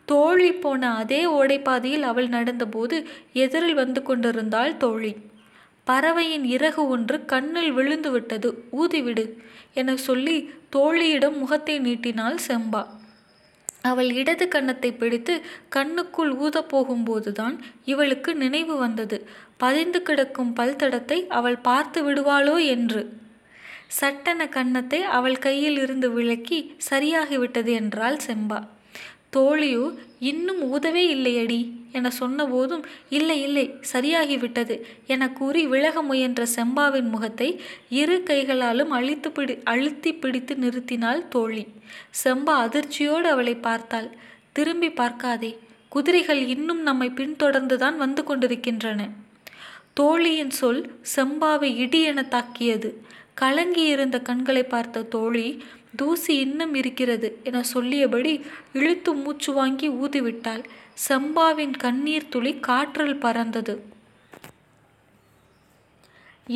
தோழி 0.06 0.52
போன 0.52 0.96
அதே 0.96 1.26
ஓடைப்பாதையில் 1.26 2.02
அவள் 2.02 2.28
நடந்தபோது 2.28 3.06
எதிரில் 3.34 3.74
வந்து 3.74 4.04
கொண்டிருந்தாள் 4.04 4.78
தோழி. 4.78 5.16
பறவையின் 5.84 6.44
இறகு 6.44 6.88
ஒன்று 6.88 7.26
கண்ணில் 7.26 7.72
விழுந்து 7.72 8.12
விட்டது 8.12 8.64
ஊதிவிடு 8.72 9.26
என 9.74 9.96
சொல்லி 9.96 10.38
தோழியிடம் 10.76 11.38
முகத்தை 11.38 11.80
நீட்டினாள் 11.80 12.38
செம்பா. 12.48 12.84
அவள் 13.90 14.10
இடது 14.14 14.46
கன்னத்தை 14.48 14.92
பிடித்து 14.94 15.34
கண்ணுக்குள் 15.76 16.32
ஊதப்போகும்போதுதான் 16.46 17.56
இவளுக்கு 17.86 18.32
நினைவு 18.36 18.76
வந்தது. 18.78 19.18
பதிந்து 19.58 20.00
கிடக்கும் 20.02 20.52
பல்தடத்தை 20.56 21.20
அவள் 21.38 21.60
பார்த்து 21.60 22.02
விடுவாளோ 22.08 22.56
என்று. 22.68 23.02
சட்டென 24.00 24.42
கன்னத்தை 24.50 25.00
அவள் 25.18 25.38
கையில் 25.40 25.78
இருந்து 25.78 26.08
விலக்கி 26.12 26.60
சரியாகிவிட்டது 26.90 27.72
என்றாள் 27.74 28.18
செம்பா. 28.28 28.60
தோழியோ 29.38 29.86
இன்னும் 30.20 30.62
ஊதவே 30.74 31.04
இல்லையடி 31.16 31.60
என 31.92 32.10
சொன்னபோதும் 32.20 32.84
இல்லை 33.10 33.38
இல்லை 33.42 33.66
சரியாகிவிட்டது 33.94 34.76
என 35.08 35.30
கூறி 35.32 35.62
விலக 35.68 36.02
முயன்ற 36.02 36.44
செம்பாவின் 36.56 37.10
முகத்தை 37.10 37.50
இரு 37.90 38.18
கைகளாலும் 38.24 38.90
அழித்து 38.90 39.32
பிடி 39.32 39.56
அழுத்தி 39.64 40.12
பிடித்து 40.14 40.56
நிறுத்தினாள் 40.56 41.22
தோழி. 41.28 41.64
செம்பா 42.24 42.56
அதிர்ச்சியோடு 42.66 43.30
அவளை 43.34 43.56
பார்த்தாள். 43.68 44.10
திரும்பி 44.54 44.90
பார்க்காதே 44.92 45.52
குதிரைகள் 45.92 46.42
இன்னும் 46.48 46.82
நம்மை 46.82 47.10
பின்தொடர்ந்துதான் 47.10 47.98
வந்து 47.98 48.24
கொண்டிருக்கின்றன 48.24 49.02
தோழியின் 49.94 50.54
சொல் 50.60 50.82
செம்பாவை 51.16 51.70
இடி 51.76 52.02
என 52.04 52.24
தாக்கியது. 52.34 52.90
கலங்கியிருந்த 53.42 54.18
கண்களை 54.22 54.64
பார்த்த 54.64 55.08
தோழி 55.16 55.48
தூசி 56.00 56.34
இன்னும் 56.46 56.74
இருக்கிறது 56.82 57.28
என 57.50 57.62
சொல்லியபடி 57.74 58.34
இழுத்து 58.78 59.12
மூச்சு 59.24 59.52
வாங்கி 59.54 59.88
ஊதிவிட்டாள். 60.04 60.64
செம்பாவின் 61.08 61.76
கண்ணீர் 61.84 62.32
துளி 62.34 62.54
காற்றில் 62.68 63.22
பறந்தது. 63.26 63.76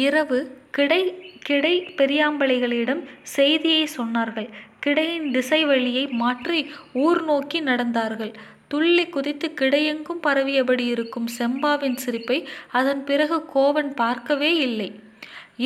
இரவு 0.05 0.39
கிடை 0.77 1.01
கிடை 1.47 1.75
பெரியாம்பளைகளிடம் 1.99 3.01
செய்தியை 3.35 3.85
சொன்னார்கள். 3.97 4.49
கிடையின் 4.85 5.27
திசை 5.35 5.61
வழியை 5.71 6.05
மாற்றி 6.21 6.59
ஊர் 7.05 7.21
நோக்கி 7.23 7.59
நடந்தார்கள். 7.61 8.33
துள்ளி 8.71 9.05
குதித்து 9.15 9.47
கிடையெங்கும் 9.61 10.21
பரவியபடி 10.27 10.85
இருக்கும் 10.93 11.27
செம்பாவின் 11.37 11.97
சிரிப்பை 12.03 12.37
அதன் 12.79 13.01
பிறகு 13.09 13.37
கோவன் 13.55 13.91
பார்க்கவே 13.95 14.51
இல்லை. 14.67 14.89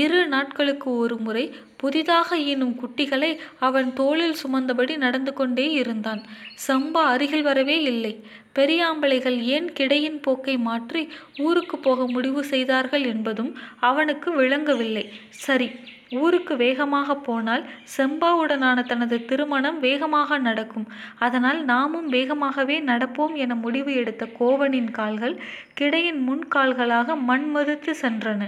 இரு 0.03 0.19
நாட்களுக்கு 0.33 0.89
ஒரு 1.03 1.15
முறை 1.25 1.43
புதிதாக 1.81 2.37
ஈனும் 2.51 2.75
குட்டிகளை 2.81 3.31
அவன் 3.67 3.89
தோளில் 3.99 4.37
சுமந்தபடி 4.41 4.93
நடந்து 5.03 5.31
கொண்டே 5.39 5.65
இருந்தான். 5.81 6.21
சம்பா 6.67 7.03
அருகில் 7.13 7.45
வரவே 7.49 7.77
இல்லை. 7.91 8.13
பெரியாம்பளைகள் 8.57 9.37
ஏன் 9.55 9.67
கிடையின் 9.79 10.19
போக்கை 10.25 10.55
மாற்றி 10.67 11.01
ஊருக்கு 11.45 11.77
போக 11.79 12.07
முடிவு 12.15 12.41
செய்தார்கள் 12.53 13.05
என்பதும் 13.13 13.51
அவனுக்கு 13.89 14.29
விளங்கவில்லை. 14.39 15.05
சரி 15.45 15.69
ஊருக்கு 16.21 16.53
வேகமாக 16.63 17.15
போனால் 17.27 17.63
செம்பாவுடனான 17.95 18.77
தனது 18.91 19.15
திருமணம் 19.29 19.79
வேகமாக 19.85 20.37
நடக்கும். 20.47 20.87
அதனால் 21.25 21.59
நாமும் 21.71 22.09
வேகமாகவே 22.09 22.77
நடப்போம் 22.91 23.33
என 23.45 23.55
முடிவு 23.65 23.93
எடுத்த 24.01 24.25
கோவனின் 24.39 24.91
கால்கள் 24.99 25.35
கிடையின் 25.81 26.21
முன்கால்களாக 26.27 27.17
மண்மறுத்து 27.29 27.93
சென்றன. 28.03 28.43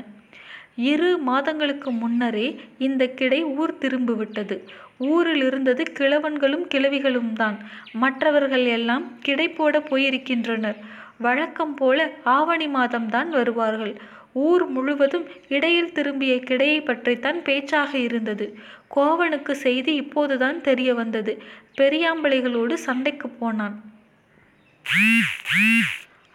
இரு 0.78 1.18
மாதங்களுக்கு 1.18 1.92
முன்னரே 1.92 2.48
இந்த 2.78 3.04
கிடை 3.10 3.44
ஊர் 3.44 3.74
திரும்பிவிட்டது. 3.82 4.56
ஊரில் 4.98 5.44
இருந்தது 5.44 5.84
கிழவன்களும் 6.00 6.66
கிழவிகளும் 6.74 7.34
தான் 7.34 7.58
மற்றவர்கள் 7.94 8.66
எல்லாம் 8.66 9.20
கிடை 9.22 9.50
போட 9.50 9.80
போயிருக்கின்றனர். 9.80 10.78
வழக்கம் 11.18 11.74
போல 11.74 12.00
ஆவணி 12.24 12.68
மாதம்தான் 12.68 13.30
வருவார்கள். 13.30 13.96
ஊர் 14.34 14.66
முழுவதும் 14.68 15.26
இடையில் 15.48 15.92
திரும்பிய 15.92 16.36
கிடையை 16.36 16.86
பற்றித்தான் 16.86 17.42
பேச்சாக 17.42 17.98
இருந்தது. 17.98 18.48
கோவனுக்கு 18.96 19.52
செய்தி 19.52 19.94
இப்போதுதான் 19.96 20.62
தெரிய 20.62 20.94
வந்தது. 20.94 21.34
பெரியாம்பளைகளோடு 21.78 22.74
சண்டைக்கு 22.74 23.30
போனான். 23.30 23.76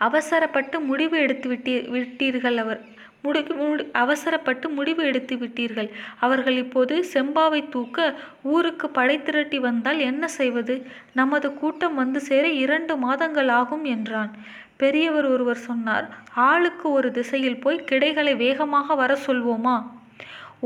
அவசரப்பட்டு 0.01 0.81
முடிவு 0.81 1.19
எடுத்து 1.19 1.49
விட்டீ 1.51 1.75
விட்டீர்கள் 1.95 2.57
அவர். 2.57 2.81
முடி 3.25 3.41
முடி 3.61 3.85
அவசரப்பட்டு 3.93 4.67
முடிவு 4.69 5.03
எடுத்து 5.05 5.35
விட்டீர்கள். 5.37 5.91
அவர்கள் 6.19 6.57
இப்போது 6.57 6.95
செம்பாவை 7.15 7.61
தூக்க 7.69 8.15
ஊருக்கு 8.43 8.89
படை 8.91 9.17
திரட்டி 9.23 9.59
வந்தால் 9.59 9.99
என்ன 9.99 10.29
செய்வது? 10.39 10.75
நமது 11.13 11.55
கூட்டம் 11.55 11.95
வந்து 11.95 12.21
சேர 12.21 12.49
இரண்டு 12.65 12.97
மாதங்கள் 12.97 13.49
ஆகும் 13.61 13.85
என்றான். 13.85 14.33
பெரியவர் 14.77 15.25
ஒருவர் 15.25 15.65
சொன்னார் 15.69 16.07
ஆளுக்கு 16.49 16.91
ஒரு 16.91 17.11
திசையில் 17.11 17.61
போய் 17.61 17.85
கிடைகளை 17.85 18.35
வேகமாக 18.35 18.95
வர 18.95 19.19
சொல்வோமா 19.27 19.77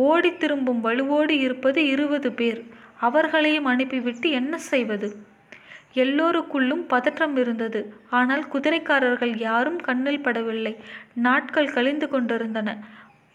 ஓடி 0.08 0.30
திரும்பும் 0.36 0.80
வலுவோடு 0.80 1.34
இருப்பது 1.46 1.80
இருபது 1.86 2.30
பேர். 2.32 2.60
அவர்களையும் 3.00 3.64
அனுப்பிவிட்டு 3.64 4.30
என்ன 4.30 4.58
செய்வது? 4.58 5.08
எல்லோருக்குள்ளும் 5.96 6.84
பதற்றம் 6.86 7.36
இருந்தது. 7.36 7.80
ஆனால் 8.10 8.44
குதிரைக்காரர்கள் 8.52 9.34
யாரும் 9.38 9.78
கண்ணில் 9.78 10.24
படவில்லை. 10.24 10.74
நாட்கள் 11.26 11.74
கழிந்து 11.74 12.08
கொண்டிருந்தன. 12.08 12.68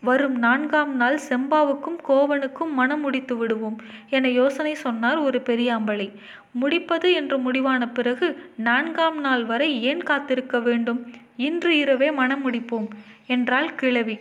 வரும் 0.04 0.38
நான்காம் 0.40 0.94
நாள் 0.96 1.18
செம்பாவுக்கும் 1.28 1.98
கோவனுக்கும் 2.08 2.72
மனம் 2.74 3.02
முடித்து 3.02 3.34
விடுவோம் 3.38 3.76
என 4.10 4.30
யோசனை 4.38 4.74
சொன்னார் 4.76 5.20
ஒரு 5.20 5.40
பெரியாம்பளை 5.50 6.08
முடிப்பது 6.54 7.08
என்று 7.14 7.38
முடிவான 7.38 7.82
பிறகு 7.90 8.28
நான்காம் 8.60 9.20
நாள் 9.20 9.44
வரை 9.46 9.70
ஏன் 9.84 10.04
காத்திருக்க 10.04 10.60
வேண்டும்? 10.60 11.00
இன்று 11.40 11.72
இரவே 11.78 12.10
மனம் 12.12 12.44
முடிப்போம் 12.46 12.88
என்றாள் 13.28 13.70
கிழவி. 13.76 14.18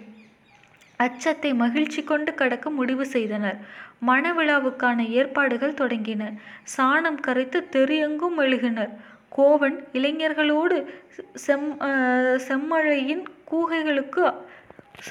அச்சத்தை 1.00 1.50
மகிழ்ச்சி 1.54 2.00
கொண்டு 2.04 2.30
கடக்க 2.34 2.70
முடிவு 2.70 3.04
செய்தனர். 3.06 3.58
மணவிழாவுக்கான 4.06 5.08
ஏற்பாடுகள் 5.10 5.78
தொடங்கின. 5.80 6.22
சாணம் 6.76 7.20
கரைத்து 7.20 7.60
தெரியெங்கும் 7.76 8.38
எழுகினர் 8.38 8.92
கோவன் 9.36 9.76
இளைஞர்களோடு 9.92 10.78
செம் 11.46 11.68
செம்மழையின் 12.48 13.24
கூகைகளுக்கு 13.50 14.24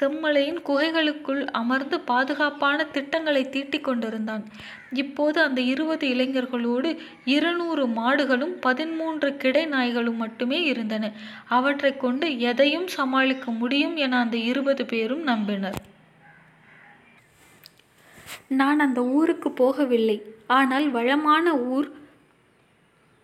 செம்மலையின் 0.00 0.58
குகைகளுக்குள் 0.66 1.40
அமர்ந்து 1.60 1.96
பாதுகாப்பான 2.00 2.84
திட்டங்களை 2.84 3.42
தீட்டிக் 3.48 3.84
கொண்டிருந்தான். 3.84 4.44
இப்போது 4.92 5.38
அந்த 5.40 5.60
இருபது 5.60 6.08
இளைஞர்களோடு 6.08 6.90
இருநூறு 7.24 7.86
மாடுகளும் 7.86 8.54
பதிமூன்று 8.60 9.30
கிடை 9.36 9.64
நாய்களும் 9.66 10.16
மட்டுமே 10.16 10.60
இருந்தன. 10.64 11.12
அவற்றை 11.48 11.96
கொண்டு 11.96 12.28
எதையும் 12.50 12.88
சமாளிக்க 12.98 13.50
முடியும் 13.50 13.96
என 13.96 14.18
அந்த 14.18 14.36
இருபது 14.52 14.84
பேரும் 14.86 15.26
நம்பினர். 15.26 15.80
நான் 18.50 18.78
அந்த 18.78 19.00
ஊருக்கு 19.02 19.50
போகவில்லை. 19.50 20.22
ஆனால் 20.46 20.90
வளமான 20.90 21.56
ஊர் 21.56 21.88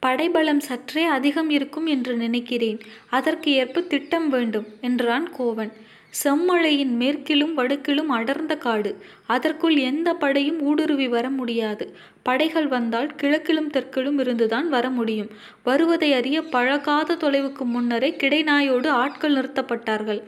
படைபலம் 0.02 0.60
சற்றே 0.60 1.04
அதிகம் 1.04 1.50
இருக்கும் 1.50 1.86
என்று 1.86 2.16
நினைக்கிறேன். 2.16 2.78
அதற்கு 3.10 3.50
ஏற்ப 3.52 3.80
திட்டம் 3.80 4.28
வேண்டும் 4.28 4.66
என்றான் 4.80 5.26
கோவன். 5.38 5.72
செம்மழையின் 6.24 6.92
மேற்கிலும் 6.96 7.54
வடக்கிலும் 7.54 8.08
அடர்ந்த 8.08 8.56
காடு. 8.56 8.90
அதற்குள் 9.26 9.76
எந்த 9.76 10.14
படையும் 10.14 10.60
ஊடுருவி 10.60 11.08
வர 11.08 11.30
முடியாது. 11.30 11.94
படைகள் 12.22 12.66
வந்தால் 12.66 13.10
கிழக்கிலும் 13.22 13.70
தெற்கிலும் 13.70 14.18
இருந்துதான் 14.18 14.68
வர 14.68 14.90
முடியும். 14.90 15.30
வருவதை 15.62 16.12
அறிய 16.12 16.42
பழகாத 16.42 17.16
தொலைவுக்கு 17.16 17.64
முன்னரே 17.64 18.16
கிடைநாயோடு 18.22 18.88
ஆட்கள் 18.88 19.34
நிறுத்தப்பட்டார்கள். 19.34 20.22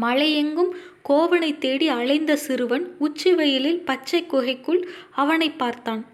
மலையெங்கும் 0.00 0.70
கோவனை 1.08 1.58
தேடி 1.58 1.88
அலைந்த 1.88 2.32
சிறுவன் 2.32 2.94
உச்சி 2.98 3.34
வெயிலில் 3.34 3.80
பச்சை 3.80 4.26
குகைக்குள் 4.26 4.88
அவனை 5.10 5.50
பார்த்தான். 5.50 6.04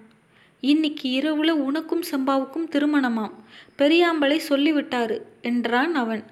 இன்னைக்கு 0.60 1.20
இரவுல 1.20 1.50
உனக்கும் 1.50 2.02
செம்பாவுக்கும் 2.02 2.68
திருமணமாம். 2.68 3.32
பெரியாம்பளை 3.78 4.38
சொல்லிவிட்டாரு 4.48 5.20
என்றான் 5.42 5.94
அவன். 5.94 6.24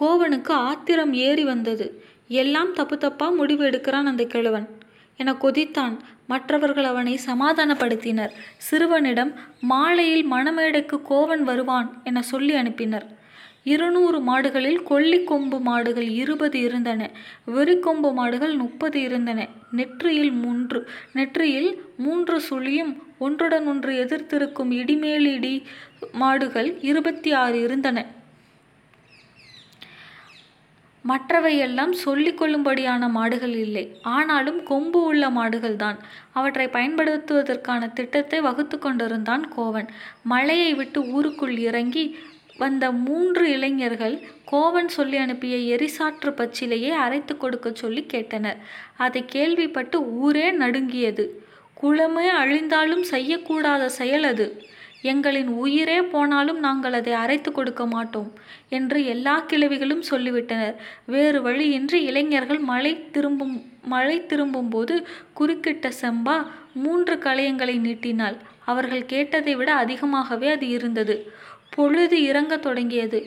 கோவனுக்கு 0.00 0.50
ஆத்திரம் 0.50 1.12
ஏறி 1.12 1.44
வந்தது. 1.44 2.02
எல்லாம் 2.28 2.72
தப்பு 2.72 2.98
தப்பா 2.98 3.28
முடிவு 3.30 3.64
எடுக்கிறான் 3.64 4.04
அந்த 4.04 4.24
கிழவன் 4.24 4.68
என 5.16 5.32
கொதித்தான். 5.32 5.96
மற்றவர்கள் 6.26 6.84
அவனை 6.84 7.20
சமாதானப்படுத்தினர். 7.26 8.32
சிறுவனிடம் 8.56 9.34
மாலையில் 9.60 10.32
மணமேடைக்கு 10.32 11.00
கோவன் 11.10 11.42
வருவான் 11.42 12.00
என 12.04 12.22
சொல்லி 12.22 12.54
அனுப்பினர். 12.54 13.06
இருநூறு 13.64 14.18
மாடுகளில் 14.20 14.80
கொல்லிக்கொம்பு 14.90 15.58
மாடுகள் 15.60 16.08
இருபது 16.22 16.58
இருந்தன 16.60 17.10
வெறிக்கொம்பு 17.56 18.12
மாடுகள் 18.12 18.54
முப்பது 18.56 19.00
இருந்தன. 19.00 19.48
நெற்றியில் 19.70 20.32
மூன்று 20.32 20.80
நெற்றியில் 21.12 21.70
மூன்று 21.96 22.36
சுழியும் 22.50 22.92
ஒன்றுடன் 23.18 23.66
ஒன்று 23.66 23.92
எதிர்த்திருக்கும் 24.04 24.72
இடிமேலிடி 24.80 25.54
மாடுகள் 26.12 26.70
இருபத்தி 26.80 27.32
ஆறு 27.32 27.60
இருந்தன. 27.60 28.06
மற்றவையெல்லாம் 31.04 31.94
சொல்லிக்கொள்ளும்படியான 32.04 33.08
மாடுகள் 33.10 33.56
இல்லை. 33.56 33.82
ஆனாலும் 34.02 34.60
கொம்பு 34.62 35.00
உள்ள 35.02 35.24
மாடுகள்தான் 35.30 35.98
அவற்றை 36.32 36.66
பயன்படுத்துவதற்கான 36.66 37.92
திட்டத்தை 37.92 38.40
வகுத்து 38.40 38.78
கொண்டிருந்தான் 38.78 39.44
கோவன். 39.56 39.88
மலையை 40.22 40.74
விட்டு 40.74 41.00
ஊருக்குள் 41.16 41.56
இறங்கி 41.68 42.04
வந்த 42.58 42.92
மூன்று 42.92 43.50
இளைஞர்கள் 43.50 44.16
கோவன் 44.50 44.90
சொல்லி 44.96 45.16
அனுப்பிய 45.16 45.56
எரிசாற்று 45.76 46.30
பச்சிலையை 46.30 46.90
அரைத்து 47.04 47.36
கொடுக்க 47.36 47.72
சொல்லி 47.74 48.06
கேட்டனர். 48.12 48.58
அதை 48.96 49.24
கேள்விப்பட்டு 49.24 49.96
ஊரே 50.18 50.50
நடுங்கியது. 50.50 51.24
குளமே 51.82 52.26
அழிந்தாலும் 52.42 53.04
செய்யக்கூடாத 53.10 53.86
செயல் 53.86 54.22
அது. 54.22 54.46
எங்களின் 55.02 55.50
உயிரே 55.62 56.02
போனாலும் 56.02 56.58
நாங்கள் 56.58 56.92
அதை 56.92 57.12
அரைத்து 57.12 57.52
கொடுக்க 57.52 57.86
மாட்டோம் 57.86 58.32
என்று 58.68 59.04
எல்லா 59.04 59.34
கிழவிகளும் 59.50 60.04
சொல்லிவிட்டனர். 60.10 60.76
வேறு 61.06 61.42
வழியின்றி 61.42 62.02
இளைஞர்கள் 62.02 62.58
மழை 62.58 63.10
திரும்பும் 63.10 63.56
மழை 63.84 64.26
திரும்பும்போது 64.26 64.94
குறுக்கிட்ட 65.40 65.90
செம்பா 66.02 66.36
மூன்று 66.74 67.16
களையங்களை 67.16 67.76
நீட்டினாள். 67.78 68.36
அவர்கள் 68.64 69.06
கேட்டதை 69.06 69.54
விட 69.54 69.74
அதிகமாகவே 69.74 70.48
அது 70.50 70.68
இருந்தது. 70.68 71.16
பொழுது 71.74 72.16
இறங்கத் 72.22 72.62
தொடங்கியது. 72.62 73.18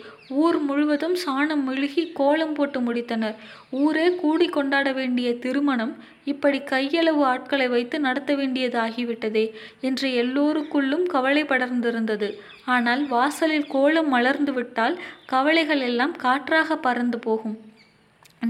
ஊர் 0.43 0.57
முழுவதும் 0.59 1.15
சாணம் 1.25 1.63
மெழுகி 1.67 2.03
கோலம் 2.13 2.53
போட்டு 2.53 2.79
முடித்தனர். 2.79 3.35
ஊரே 3.69 4.07
கூடி 4.15 4.47
கொண்டாட 4.47 4.91
வேண்டிய 4.91 5.35
திருமணம் 5.35 5.93
இப்படி 6.25 6.59
கையளவு 6.59 7.21
ஆட்களை 7.23 7.67
வைத்து 7.67 7.99
நடத்த 7.99 8.35
வேண்டியதாகிவிட்டதே 8.35 9.45
என்று 9.81 10.09
எல்லோருக்குள்ளும் 10.23 11.05
கவலை 11.05 11.43
படர்ந்திருந்தது. 11.43 12.29
ஆனால் 12.65 13.07
வாசலில் 13.07 13.67
கோலம் 13.67 14.09
மலர்ந்து 14.09 14.53
விட்டால் 14.53 14.97
கவலைகள் 15.25 15.81
எல்லாம் 15.81 16.15
காற்றாக 16.15 16.77
பறந்து 16.77 17.19
போகும். 17.19 17.57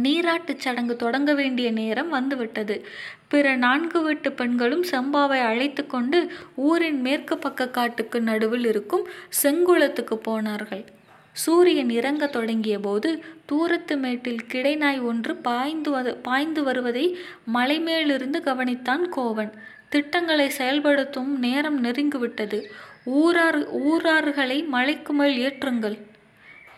நீராட்டுச் 0.03 0.59
சடங்கு 0.59 0.95
தொடங்க 0.95 1.33
வேண்டிய 1.33 1.71
நேரம் 1.71 2.09
வந்துவிட்டது. 2.09 2.85
பிற 3.27 3.55
நான்கு 3.55 4.01
வீட்டு 4.01 4.31
பெண்களும் 4.31 4.83
செம்பாவை 4.83 5.39
அழைத்து 5.41 5.85
கொண்டு 5.85 6.19
ஊரின் 6.55 7.01
மேற்கு 7.01 7.37
பக்க 7.37 7.69
காட்டுக்கு 7.69 8.21
நடுவில் 8.21 8.65
இருக்கும் 8.65 9.07
செங்குளத்துக்கு 9.43 10.15
போனார்கள். 10.15 10.85
சூரியன் 11.31 11.89
இறங்க 11.89 12.27
தொடங்கிய 12.27 12.79
போது 12.79 13.09
தூரத்து 13.45 13.97
மேட்டில் 13.97 14.45
கிடைநாய் 14.53 15.01
ஒன்று 15.01 15.35
பாய்ந்து 15.35 16.15
பாய்ந்து 16.21 16.63
வருவதை 16.63 17.05
மலைமேலிருந்து 17.53 18.39
கவனித்தான் 18.45 19.03
கோவன். 19.15 19.51
திட்டங்களை 19.89 20.49
செயல்படுத்தும் 20.49 21.39
நேரம் 21.39 21.83
நெருங்கிவிட்டது 21.83 22.59
ஊரார் 23.03 23.59
ஊரார்களை 23.69 24.63
மலைக்கு 24.63 25.13
மேல் 25.13 25.37
ஏற்றுங்கள் 25.37 25.97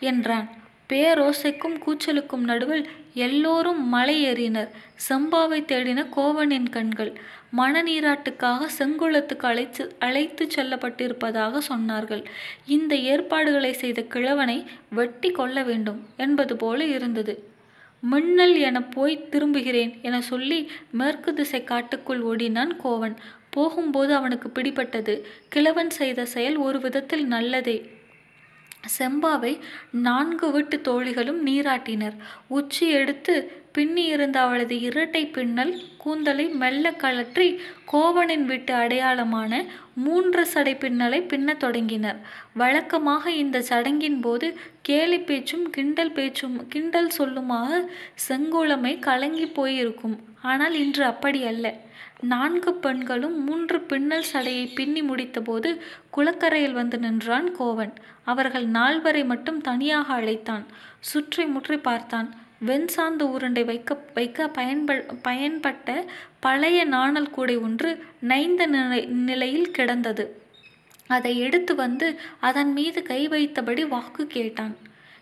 என்றான். 0.00 0.48
பேரோசைக்கும் 0.88 1.76
கூச்சலுக்கும் 1.84 2.46
நடுவில் 2.50 2.86
எல்லோரும் 3.14 3.88
மலை 3.88 4.26
ஏறினர் 4.26 4.68
செம்பாவை 5.08 5.60
தேடின 5.64 6.06
கோவனின் 6.16 6.68
கண்கள் 6.70 7.12
மணநீராட்டுக்காக 7.56 8.68
செங்குளத்துக்கு 8.78 9.46
அழைத்து 9.46 9.96
அழைத்து 9.98 10.48
செல்லப்பட்டிருப்பதாக 10.54 11.60
சொன்னார்கள். 11.68 12.24
இந்த 12.66 12.96
ஏற்பாடுகளை 12.96 13.72
செய்த 13.72 14.02
கிழவனை 14.02 14.64
வெட்டி 14.90 15.30
கொள்ள 15.30 15.62
வேண்டும் 15.62 16.06
என்பது 16.16 16.56
போல 16.56 16.84
இருந்தது. 16.84 17.48
மின்னல் 18.00 18.58
என 18.58 18.82
போய் 18.82 19.26
திரும்புகிறேன் 19.30 20.00
என 20.02 20.20
சொல்லி 20.20 20.70
மேற்கு 20.90 21.34
திசை 21.34 21.64
காட்டுக்குள் 21.64 22.20
ஓடினான் 22.20 22.80
கோவன். 22.84 23.16
போகும்போது 23.50 24.14
அவனுக்கு 24.14 24.50
பிடிபட்டது. 24.54 25.20
கிழவன் 25.48 25.90
செய்த 25.90 26.24
செயல் 26.24 26.56
ஒரு 26.56 26.80
விதத்தில் 26.80 27.26
நல்லதே. 27.26 27.98
செம்பாவை 28.98 29.60
நான்கு 29.90 30.50
வீட்டு 30.50 30.80
தோழிகளும் 30.80 31.46
நீராட்டினர். 31.46 32.16
உச்சி 32.48 32.88
எடுத்து 32.88 33.59
பின்னி 33.72 34.04
இருந்த 34.04 34.36
அவளது 34.40 34.76
இரட்டை 34.80 35.22
பின்னல் 35.26 35.72
கூந்தலை 35.96 36.46
மெல்ல 36.60 36.92
கழற்றி 36.92 37.46
கோவனின் 37.92 38.44
வீட்டு 38.44 38.72
அடையாளமான 38.74 39.52
மூன்று 40.04 40.42
சடை 40.46 40.74
பின்னலை 40.74 41.20
பின்னத் 41.26 41.58
தொடங்கினர். 41.58 42.18
வழக்கமாக 42.54 43.32
இந்த 43.42 43.58
சடங்கின் 43.68 44.20
போது 44.20 44.48
கேலி 44.82 45.18
பேச்சும் 45.20 45.70
கிண்டல் 45.70 46.12
பேச்சும் 46.12 46.66
கிண்டல் 46.68 47.10
சொல்லுமாக 47.18 47.80
செங்கோலமை 48.28 48.98
கலங்கி 48.98 49.46
போயிருக்கும். 49.58 50.18
ஆனால் 50.42 50.74
இன்று 50.74 51.04
அப்படி 51.04 51.42
அல்ல. 51.44 51.66
நான்கு 52.32 52.70
பெண்களும் 52.74 53.36
மூன்று 53.44 53.80
பின்னல் 53.80 54.26
சடையை 54.32 54.66
பின்னி 54.74 55.02
முடித்தபோது 55.02 55.68
குளக்கரையில் 56.10 56.78
வந்து 56.80 56.98
நின்றான் 56.98 57.48
கோவன். 57.56 57.94
அவர்கள் 58.24 58.66
நால்வரை 58.70 59.24
மட்டும் 59.24 59.60
தனியாக 59.60 60.14
அழைத்தான். 60.14 60.64
சுற்றி 61.10 61.44
முற்றி 61.44 61.78
பார்த்தான். 61.88 62.30
வெண் 62.62 62.86
வெண்சாந்து 62.86 63.22
உருண்டை 63.22 63.64
வைக்க 63.64 64.00
வைக்க 64.14 64.48
பயன்ப 64.48 64.94
பயன்பட்ட 65.24 66.04
பழைய 66.40 66.84
நாணல் 66.84 67.30
கூடை 67.30 67.56
ஒன்று 67.56 68.04
நைந்த 68.20 68.66
நிலை 68.66 69.06
நிலையில் 69.06 69.70
கிடந்தது. 69.70 70.42
அதை 71.06 71.38
எடுத்து 71.38 71.74
வந்து 71.74 72.18
அதன் 72.40 72.72
மீது 72.72 73.02
கை 73.02 73.28
வைத்தபடி 73.28 73.88
வாக்கு 73.88 74.26
கேட்டான். 74.26 74.76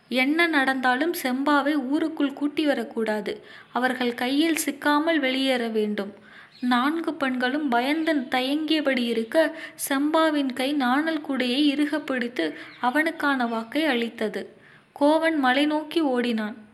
என்ன 0.08 0.46
நடந்தாலும் 0.46 1.14
செம்பாவை 1.22 1.72
ஊருக்குள் 1.72 2.32
கூட்டி 2.32 2.66
வரக்கூடாது. 2.66 3.44
அவர்கள் 3.72 4.14
கையில் 4.14 4.56
சிக்காமல் 4.56 5.18
வெளியேற 5.18 5.68
வேண்டும். 5.68 6.14
நான்கு 6.60 7.14
பெண்களும் 7.14 7.68
பயந்து 7.68 8.14
தயங்கியபடி 8.14 9.04
இருக்க 9.06 9.56
செம்பாவின் 9.88 10.52
கை 10.52 10.72
நாணல் 10.72 11.22
கூடையை 11.28 11.64
இறுக 11.64 12.00
பிடித்து 12.00 12.54
அவனுக்கான 12.80 13.46
வாக்கை 13.46 13.84
அளித்தது. 13.84 14.56
கோவன் 15.00 15.36
மலை 15.36 15.66
நோக்கி 15.66 16.00
ஓடினான். 16.00 16.66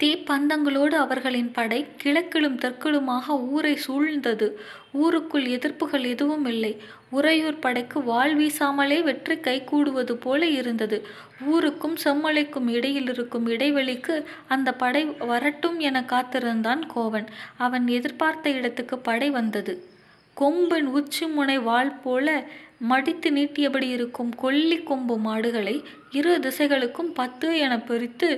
தீப்பந்தங்களோடு 0.00 0.94
அவர்களின் 0.94 1.50
படை 1.50 1.78
கிழக்கிலும் 2.02 2.58
தெற்கிலுமாக 2.58 3.26
ஊரை 3.28 3.72
சூழ்ந்தது. 3.86 4.46
ஊருக்குள் 4.92 5.46
எதிர்ப்புகள் 5.46 6.04
எதுவும் 6.06 6.46
இல்லை. 6.46 6.70
உறையூர் 7.10 7.58
படைக்கு 7.58 8.02
வாள் 8.02 8.34
வீசாமலே 8.36 8.98
வெற்றி 9.02 9.36
கைகூடுவது 9.36 10.12
போல 10.12 10.46
இருந்தது. 10.46 10.98
ஊருக்கும் 11.46 11.96
செம்மலைக்கும் 12.04 12.68
இடையில் 12.68 13.08
இருக்கும் 13.08 13.48
இடைவெளிக்கு 13.48 14.24
அந்த 14.48 14.72
படை 14.74 15.04
வரட்டும் 15.04 15.78
என 15.80 16.04
காத்திருந்தான் 16.04 16.84
கோவன். 16.94 17.28
அவன் 17.56 17.86
எதிர்பார்த்த 17.88 18.50
இடத்துக்கு 18.50 18.98
படை 18.98 19.30
வந்தது. 19.30 19.74
கொம்பின் 20.36 20.86
உச்சி 20.86 21.26
முனை 21.26 21.58
வாள் 21.58 21.94
போல 22.02 22.44
மடித்து 22.80 23.28
நீட்டியபடி 23.30 23.88
இருக்கும் 23.90 24.30
கொல்லி 24.36 24.76
கொம்பு 24.82 25.14
மாடுகளை 25.18 25.74
இரு 26.10 26.32
திசைகளுக்கும் 26.38 27.10
பத்து 27.14 27.48
என 27.58 27.78
பிரித்து 27.80 28.28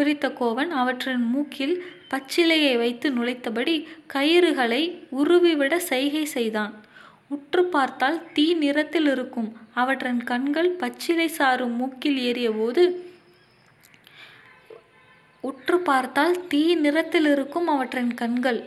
பிரித்த 0.00 0.26
கோவன் 0.40 0.70
அவற்றின் 0.80 1.24
மூக்கில் 1.32 1.74
பச்சிலையை 2.10 2.76
வைத்து 2.78 3.10
நுழைத்தபடி 3.10 3.74
கயிறுகளை 4.14 4.82
உருவிவிட 5.18 5.76
செய்கை 5.76 6.24
செய்தான். 6.36 6.72
உற்று 7.28 7.62
பார்த்தால் 7.64 8.18
தீ 8.32 8.46
நிறத்தில் 8.54 9.08
இருக்கும். 9.14 9.50
அவற்றின் 9.74 10.22
கண்கள் 10.24 10.70
பச்சிலை 10.80 11.28
சாறு 11.28 11.66
மூக்கில் 11.66 12.18
ஏறியபோது 12.28 12.84
உற்று 15.40 15.78
பார்த்தால் 15.80 16.36
தீ 16.48 16.62
நிறத்தில் 16.74 17.28
இருக்கும் 17.34 17.68
அவற்றின் 17.68 18.14
கண்கள் 18.14 18.60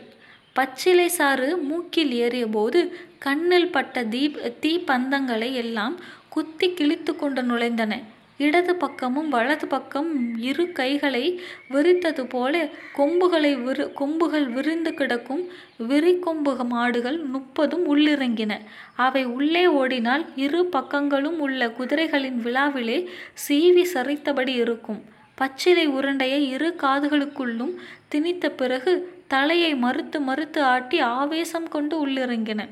பச்சிலை 0.56 1.08
சாறு 1.18 1.50
மூக்கில் 1.68 2.12
ஏறியபோது 2.24 2.80
கண்ணில் 3.18 3.70
பட்ட 3.70 4.04
தீப் 4.14 4.38
தீ 4.60 4.72
பந்தங்களை 4.78 5.54
எல்லாம் 5.54 5.96
குத்தி 6.28 6.68
கிழித்து 6.72 7.16
கொண்டு 7.16 7.42
நுழைந்தன. 7.42 7.92
இடது 8.36 8.76
பக்கமும் 8.76 9.28
வலது 9.28 9.66
பக்கம் 9.66 10.38
இரு 10.38 10.72
கைகளை 10.72 11.40
விரித்தது 11.70 12.24
போல 12.28 12.68
கொம்புகளை 12.92 13.54
விரு 13.54 13.92
கொம்புகள் 13.92 14.46
விரிந்து 14.46 14.94
கிடக்கும் 14.94 15.48
விரிக்கொம்பு 15.78 16.64
மாடுகள் 16.64 17.18
முப்பதும் 17.18 17.96
உள்ளிறங்கின. 17.96 18.58
அவை 18.94 19.24
உள்ளே 19.24 19.66
ஓடினால் 19.66 20.26
இரு 20.36 20.68
பக்கங்களும் 20.72 21.38
உள்ள 21.38 21.66
குதிரைகளின் 21.66 22.36
விழாவிலே 22.36 23.08
சீவி 23.48 23.84
சரித்தபடி 23.94 24.48
இருக்கும். 24.48 25.02
பச்சிலை 25.34 25.88
உருண்டையை 25.88 26.48
இரு 26.50 26.74
காதுகளுக்குள்ளும் 26.82 27.74
திணித்த 28.14 28.48
பிறகு 28.50 29.22
தலையை 29.26 29.74
மறுத்து 29.74 30.20
மறுத்து 30.20 30.62
ஆட்டி 30.62 30.98
ஆவேசம் 30.98 31.68
கொண்டு 31.68 32.06
உள்ளிறங்கின. 32.06 32.68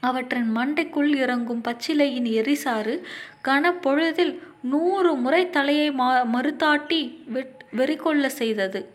அவற்றின் 0.00 0.56
மண்டைக்குள் 0.56 1.14
இறங்கும் 1.16 1.62
பச்சிலையின் 1.64 2.28
எரிசாறு 2.40 3.02
கனப்பொழுதில் 3.44 4.42
நூறு 4.62 5.14
முறை 5.14 5.50
தலையை 5.50 5.90
மா 5.90 6.24
மறுத்தாட்டி 6.24 7.18
வெட் 7.26 7.64
வெறிகொள்ள 7.76 8.26
செய்தது. 8.26 8.88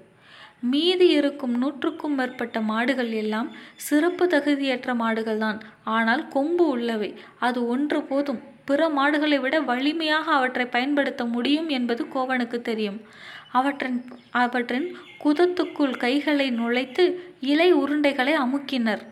மீதி 0.59 1.07
இருக்கும் 1.07 1.57
நூற்றுக்கும் 1.57 2.15
மேற்பட்ட 2.15 2.61
மாடுகள் 2.61 3.11
எல்லாம் 3.11 3.51
சிறப்பு 3.75 4.27
தகுதியற்ற 4.27 4.93
மாடுகள்தான். 4.93 5.59
ஆனால் 5.83 6.27
கொம்பு 6.27 6.67
உள்ளவை. 6.67 7.13
அது 7.39 7.67
ஒன்று 7.67 8.01
போதும். 8.01 8.41
பிற 8.65 8.89
மாடுகளை 8.89 9.39
விட 9.39 9.59
வலிமையாக 9.59 10.31
அவற்றை 10.31 10.65
பயன்படுத்த 10.65 11.25
முடியும் 11.25 11.69
என்பது 11.69 12.05
கோவனுக்கு 12.05 12.61
தெரியும். 12.61 13.01
அவற்றின் 13.51 14.05
அவற்றின் 14.29 14.97
குதத்துக்குள் 15.23 15.97
கைகளை 15.97 16.51
நுழைத்து 16.51 17.19
இலை 17.39 17.73
உருண்டைகளை 17.75 18.33
அமுக்கினர். 18.45 19.03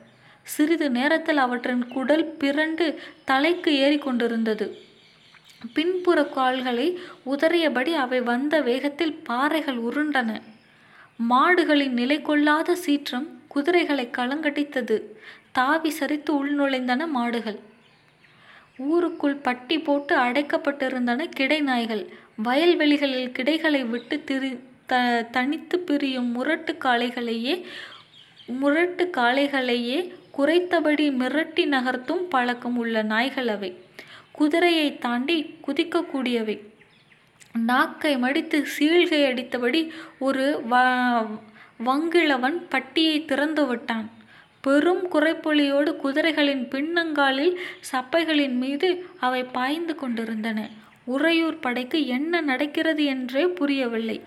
சிறிது 0.42 0.90
நேரத்தில் 0.90 1.38
அவற்றின் 1.38 1.88
குடல் 1.88 2.36
பிறண்டு 2.40 2.96
தலைக்கு 3.26 3.72
ஏறிக்கொண்டிருந்தது. 3.86 4.68
பின்புற 5.74 6.24
கால்களை 6.24 6.88
உதறியபடி 7.26 7.94
அவை 7.94 8.22
வந்த 8.22 8.62
வேகத்தில் 8.62 9.16
பாறைகள் 9.24 9.78
உருண்டன. 9.78 10.42
மாடுகளின் 11.30 11.96
நிலை 12.00 12.22
கொள்ளாத 12.22 12.76
சீற்றம் 12.76 13.28
குதிரைகளை 13.48 14.10
கலங்கடித்தது 14.18 14.98
தாவி 15.52 15.92
சரித்து 16.00 16.32
உள்நுழைந்தன 16.42 17.08
மாடுகள். 17.08 17.60
ஊருக்குள் 18.78 19.36
பட்டி 19.36 19.80
போட்டு 19.80 20.16
அடைக்கப்பட்டிருந்தன 20.16 21.28
கிடை 21.30 21.60
நாய்கள் 21.60 22.04
வயல்வெளிகளில் 22.44 23.32
கிடைகளை 23.32 23.84
விட்டு 23.86 24.24
திரி 24.24 24.50
த 24.86 24.96
தனித்து 25.32 25.80
பிரியும் 25.80 26.32
முரட்டு 26.32 26.74
காளைகளையே 26.86 27.64
முரட்டு 28.48 29.10
காளைகளையே 29.18 30.00
குறைத்தபடி 30.38 31.06
மிரட்டி 31.22 31.64
நகர்த்தும் 31.66 32.24
பழக்கம் 32.30 32.78
உள்ள 32.78 33.04
நாய்கள் 33.04 33.48
அவை. 33.48 33.72
குதிரையை 34.38 34.88
தாண்டி 34.98 35.38
குதிக்கக்கூடியவை. 35.66 36.56
நாக்கை 37.70 38.14
மடித்து 38.18 38.58
சீழ்கை 38.74 39.20
அடித்தபடி 39.30 39.82
ஒரு 40.20 40.46
வ 40.72 40.82
வங்கிழவன் 41.88 42.58
பட்டியை 42.70 43.18
திறந்து 43.26 43.64
விட்டான். 43.68 44.08
பெரும் 44.64 45.04
குறைப்பொலியோடு 45.14 45.92
குதிரைகளின் 46.04 46.64
பின்னங்காலில் 46.74 47.56
சப்பைகளின் 47.92 48.56
மீது 48.64 48.90
அவை 49.20 49.42
பாய்ந்து 49.58 49.96
கொண்டிருந்தன. 49.96 50.60
உறையூர் 51.16 51.60
படைக்கு 51.60 52.00
என்ன 52.08 52.42
நடக்கிறது 52.42 53.04
என்றே 53.06 53.44
புரியவில்லை. 53.60 54.18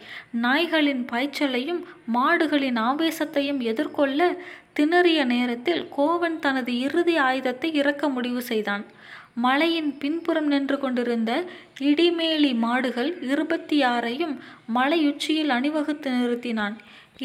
நாய்களின் 0.43 1.03
பாய்ச்சலையும் 1.13 1.81
மாடுகளின் 2.17 2.79
ஆவேசத்தையும் 2.89 3.61
எதிர்கொள்ள 3.71 4.21
திணறிய 4.79 5.21
நேரத்தில் 5.25 5.83
கோவன் 5.97 6.37
தனது 6.45 6.73
இறுதி 6.81 7.15
ஆயுதத்தை 7.29 7.69
இறக்க 7.81 8.09
முடிவு 8.09 8.41
செய்தான். 8.43 8.85
மலையின் 9.45 9.91
பின்புறம் 10.03 10.49
நின்று 10.53 10.77
கொண்டிருந்த 10.79 11.33
இடிமேலி 11.89 12.53
மாடுகள் 12.65 13.11
இருபத்தி 13.31 13.79
ஆறையும் 13.95 14.35
மலையுச்சியில் 14.77 15.53
அணிவகுத்து 15.57 16.11
நிறுத்தினான். 16.19 16.77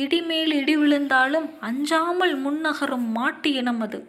இடிமேல் 0.03 0.53
இடி 0.59 0.75
விழுந்தாலும் 0.81 1.47
அஞ்சாமல் 1.59 2.35
முன்னகரும் 2.45 3.07
மாட்டு 3.17 3.51
இனம் 3.61 3.81
அது. 3.87 3.99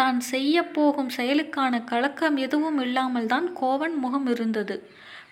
தான் 0.00 0.18
செய்ய 0.32 0.56
போகும் 0.76 1.12
செயலுக்கான 1.18 1.84
கலக்கம் 1.84 2.36
எதுவும் 2.46 2.80
இல்லாமல் 2.86 3.30
தான் 3.34 3.48
கோவன் 3.60 3.96
முகம் 4.04 4.28
இருந்தது. 4.34 4.76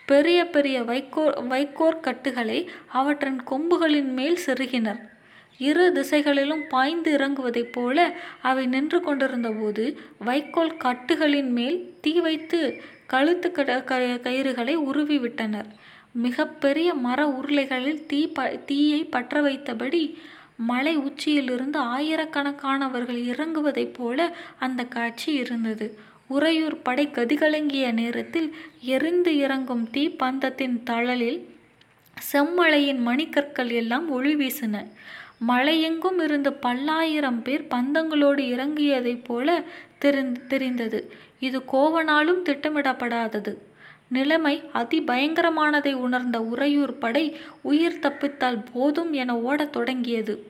பெரிய 0.06 0.38
பெரிய 0.54 0.76
வைக்கோர் 0.90 1.36
வைக்கோற் 1.52 2.02
கட்டுகளை 2.06 2.58
அவற்றின் 3.00 3.40
கொம்புகளின் 3.50 4.10
மேல் 4.18 4.38
செருகினர். 4.46 5.00
இரு 5.60 5.92
திசைகளிலும் 5.92 6.64
பாய்ந்து 6.68 7.10
இறங்குவதைப் 7.16 7.72
போல 7.72 7.98
அவை 8.42 8.66
நின்று 8.66 8.98
கொண்டிருந்தபோது 9.00 9.84
வைக்கோல் 10.18 10.76
கட்டுகளின் 10.76 11.50
மேல் 11.50 11.78
தீ 12.00 12.12
வைத்து 12.20 12.60
கழுத்து 13.06 13.48
கயிறுகளை 14.24 14.74
உருவி 14.88 15.18
விட்டனர் 15.18 15.70
மிகப்பெரிய 16.16 16.94
மர 16.94 17.20
உருளைகளில் 17.28 18.06
தீ 18.06 18.20
ப 18.26 18.48
தீயை 18.66 19.00
பற்ற 19.04 19.40
வைத்தபடி 19.40 20.02
மலை 20.56 20.96
உச்சியிலிருந்து 20.96 21.78
ஆயிரக்கணக்கானவர்கள் 21.96 23.20
இறங்குவதைப் 23.32 23.94
போல 23.94 24.18
அந்த 24.58 24.84
காட்சி 24.86 25.32
இருந்தது. 25.32 25.86
உறையூர் 26.28 26.82
படை 26.82 27.04
கதிகலங்கிய 27.08 27.92
நேரத்தில் 27.92 28.48
எரிந்து 28.94 29.36
இறங்கும் 29.36 29.84
தீ 29.90 30.04
பந்தத்தின் 30.22 30.82
தழலில் 30.82 31.38
செம்மலையின் 32.16 33.00
மணிக்கற்கள் 33.00 33.70
எல்லாம் 33.72 34.08
ஒளி 34.10 34.34
வீசின. 34.36 34.76
மலையெங்கும் 35.48 36.22
இருந்து 36.22 36.52
பல்லாயிரம் 36.52 37.42
பேர் 37.42 37.66
பந்தங்களோடு 37.70 38.38
இறங்கியதைப் 38.38 39.24
போல 39.24 39.62
தெரிந் 40.00 40.46
தெரிந்தது. 40.46 41.12
இது 41.38 41.62
கோவனாலும் 41.72 42.42
திட்டமிடப்படாதது. 42.44 43.56
நிலைமை 44.08 44.62
அதிபயங்கரமானதை 44.74 45.92
உணர்ந்த 45.92 46.40
உறையூர் 46.40 46.98
படை 46.98 47.36
உயிர் 47.62 47.98
தப்பித்தால் 48.02 48.64
போதும் 48.72 49.12
என 49.12 49.36
ஓடத் 49.36 49.72
தொடங்கியது. 49.72 50.46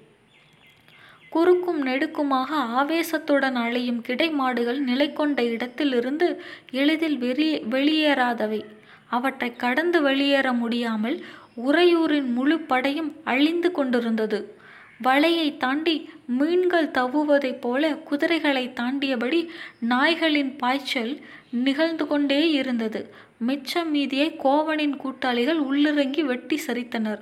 குறுக்கும் 1.28 1.86
நெடுக்குமாக 1.86 2.46
ஆவேசத்துடன் 2.76 3.54
அழையும் 3.54 4.00
கிடை 4.00 4.30
மாடுகள் 4.30 4.80
நிலை 4.80 5.12
கொண்ட 5.12 5.44
இடத்திலிருந்து 5.44 6.42
எளிதில் 6.70 7.18
வெளியே 7.18 7.64
வெளியேறாதவை. 7.70 8.64
அவற்றை 9.06 9.56
கடந்து 9.56 10.02
வெளியேற 10.02 10.52
முடியாமல் 10.52 11.24
உறையூரின் 11.66 12.32
முழு 12.32 12.60
படையும் 12.60 13.16
அழிந்து 13.24 13.72
கொண்டிருந்தது. 13.72 14.55
வலையை 15.04 15.56
தாண்டி 15.56 16.10
மீன்கள் 16.26 16.90
தவுவதைப் 16.90 17.60
போல 17.60 17.94
குதிரைகளை 17.94 18.72
தாண்டியபடி 18.80 19.48
நாய்களின் 19.88 20.58
பாய்ச்சல் 20.58 21.20
நிகழ்ந்து 21.50 22.06
கொண்டே 22.06 22.50
இருந்தது. 22.50 23.14
மிச்சம் 23.38 23.90
மீதியை 23.90 24.36
கோவனின் 24.44 24.96
கூட்டாளிகள் 24.96 25.60
உள்ளிறங்கி 25.60 26.20
வெட்டி 26.20 26.60
சரித்தனர். 26.66 27.20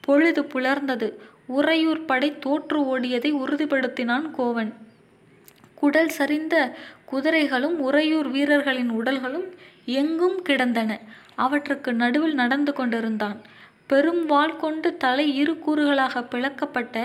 பொழுது 0.00 0.42
புலர்ந்தது. 0.42 1.12
உறையூர் 1.46 2.04
படை 2.04 2.38
தோற்று 2.38 2.80
ஓடியதை 2.82 3.32
உறுதிப்படுத்தினான் 3.32 4.30
கோவன். 4.38 4.74
குடல் 5.74 6.10
சரிந்த 6.18 6.72
குதிரைகளும் 7.04 7.78
உறையூர் 7.78 8.28
வீரர்களின் 8.28 8.90
உடல்களும் 8.90 9.52
எங்கும் 9.84 10.42
கிடந்தன. 10.42 11.00
அவற்றுக்கு 11.34 11.92
நடுவில் 11.92 12.34
நடந்து 12.34 12.72
கொண்டிருந்தான். 12.72 13.40
பெரும் 13.86 14.22
வாள் 14.26 14.56
கொண்டு 14.56 14.96
தலை 14.96 15.26
இரு 15.36 15.56
கூறுகளாக 15.66 16.22
பிளக்கப்பட்ட 16.30 16.96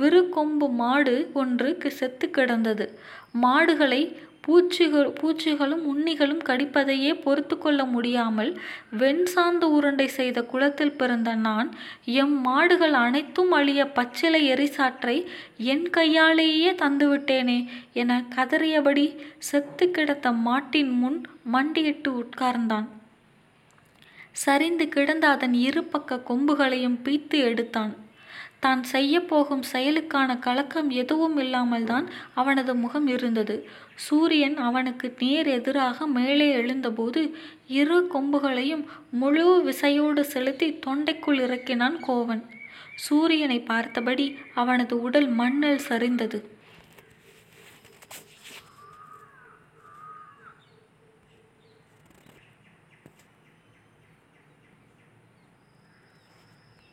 விரு 0.00 0.22
கொம்பு 0.28 0.68
மாடு 0.80 1.30
ஒன்று 1.32 1.92
செத்து 1.98 2.30
கிடந்தது. 2.30 2.86
மாடுகளை 3.32 4.02
பூச்சிகள் 4.46 5.08
பூச்சிகளும் 5.20 5.82
உண்ணிகளும் 5.92 6.42
கடிப்பதையே 6.48 7.10
பொறுத்து 7.22 7.58
கொள்ள 7.58 7.84
முடியாமல் 7.84 8.52
வெண் 9.00 9.24
சாந்து 9.34 9.66
உருண்டை 9.76 10.06
செய்த 10.08 10.42
குளத்தில் 10.42 10.94
பிறந்த 10.96 11.34
நான் 11.34 11.70
எம் 12.22 12.36
மாடுகள் 12.40 12.96
அனைத்தும் 13.04 13.52
அழிய 13.52 13.84
பச்சிலை 13.90 14.42
எரிசாற்றை 14.54 15.16
என் 15.72 15.86
கையாலேயே 15.90 16.72
தந்துவிட்டேனே 16.72 17.58
என 17.92 18.20
கதறியபடி 18.36 19.06
செத்து 19.50 19.86
கிடத்த 19.86 20.32
மாட்டின் 20.32 20.94
முன் 20.98 21.20
மண்டியிட்டு 21.52 22.12
உட்கார்ந்தான். 22.22 22.88
சரிந்து 24.34 24.84
கிடந்த 24.88 25.24
அதன் 25.28 25.54
இரு 25.68 25.82
பக்க 25.84 26.20
கொம்புகளையும் 26.28 26.98
பீத்து 27.04 27.38
எடுத்தான். 27.48 27.94
தான் 28.60 28.80
செய்யப்போகும் 28.92 29.62
செயலுக்கான 29.72 30.38
கலக்கம் 30.38 30.88
எதுவும் 30.90 31.36
இல்லாமல் 31.36 31.84
தான் 31.84 32.06
அவனது 32.34 32.72
முகம் 32.74 33.06
இருந்தது. 33.06 33.56
சூரியன் 34.06 34.56
அவனுக்கு 34.68 35.08
நேர் 35.20 35.46
எதிராக 35.46 36.06
மேலே 36.06 36.48
எழுந்தபோது 36.52 37.22
இரு 37.80 37.98
கொம்புகளையும் 38.14 38.84
முழு 39.20 39.46
விசையோடு 39.68 40.24
செலுத்தி 40.34 40.68
தொண்டைக்குள் 40.86 41.40
இறக்கினான் 41.46 41.98
கோவன். 42.06 42.42
சூரியனை 42.94 43.60
பார்த்தபடி 43.60 44.26
அவனது 44.54 44.94
உடல் 45.00 45.28
மண்ணில் 45.40 45.86
சரிந்தது. 45.88 46.40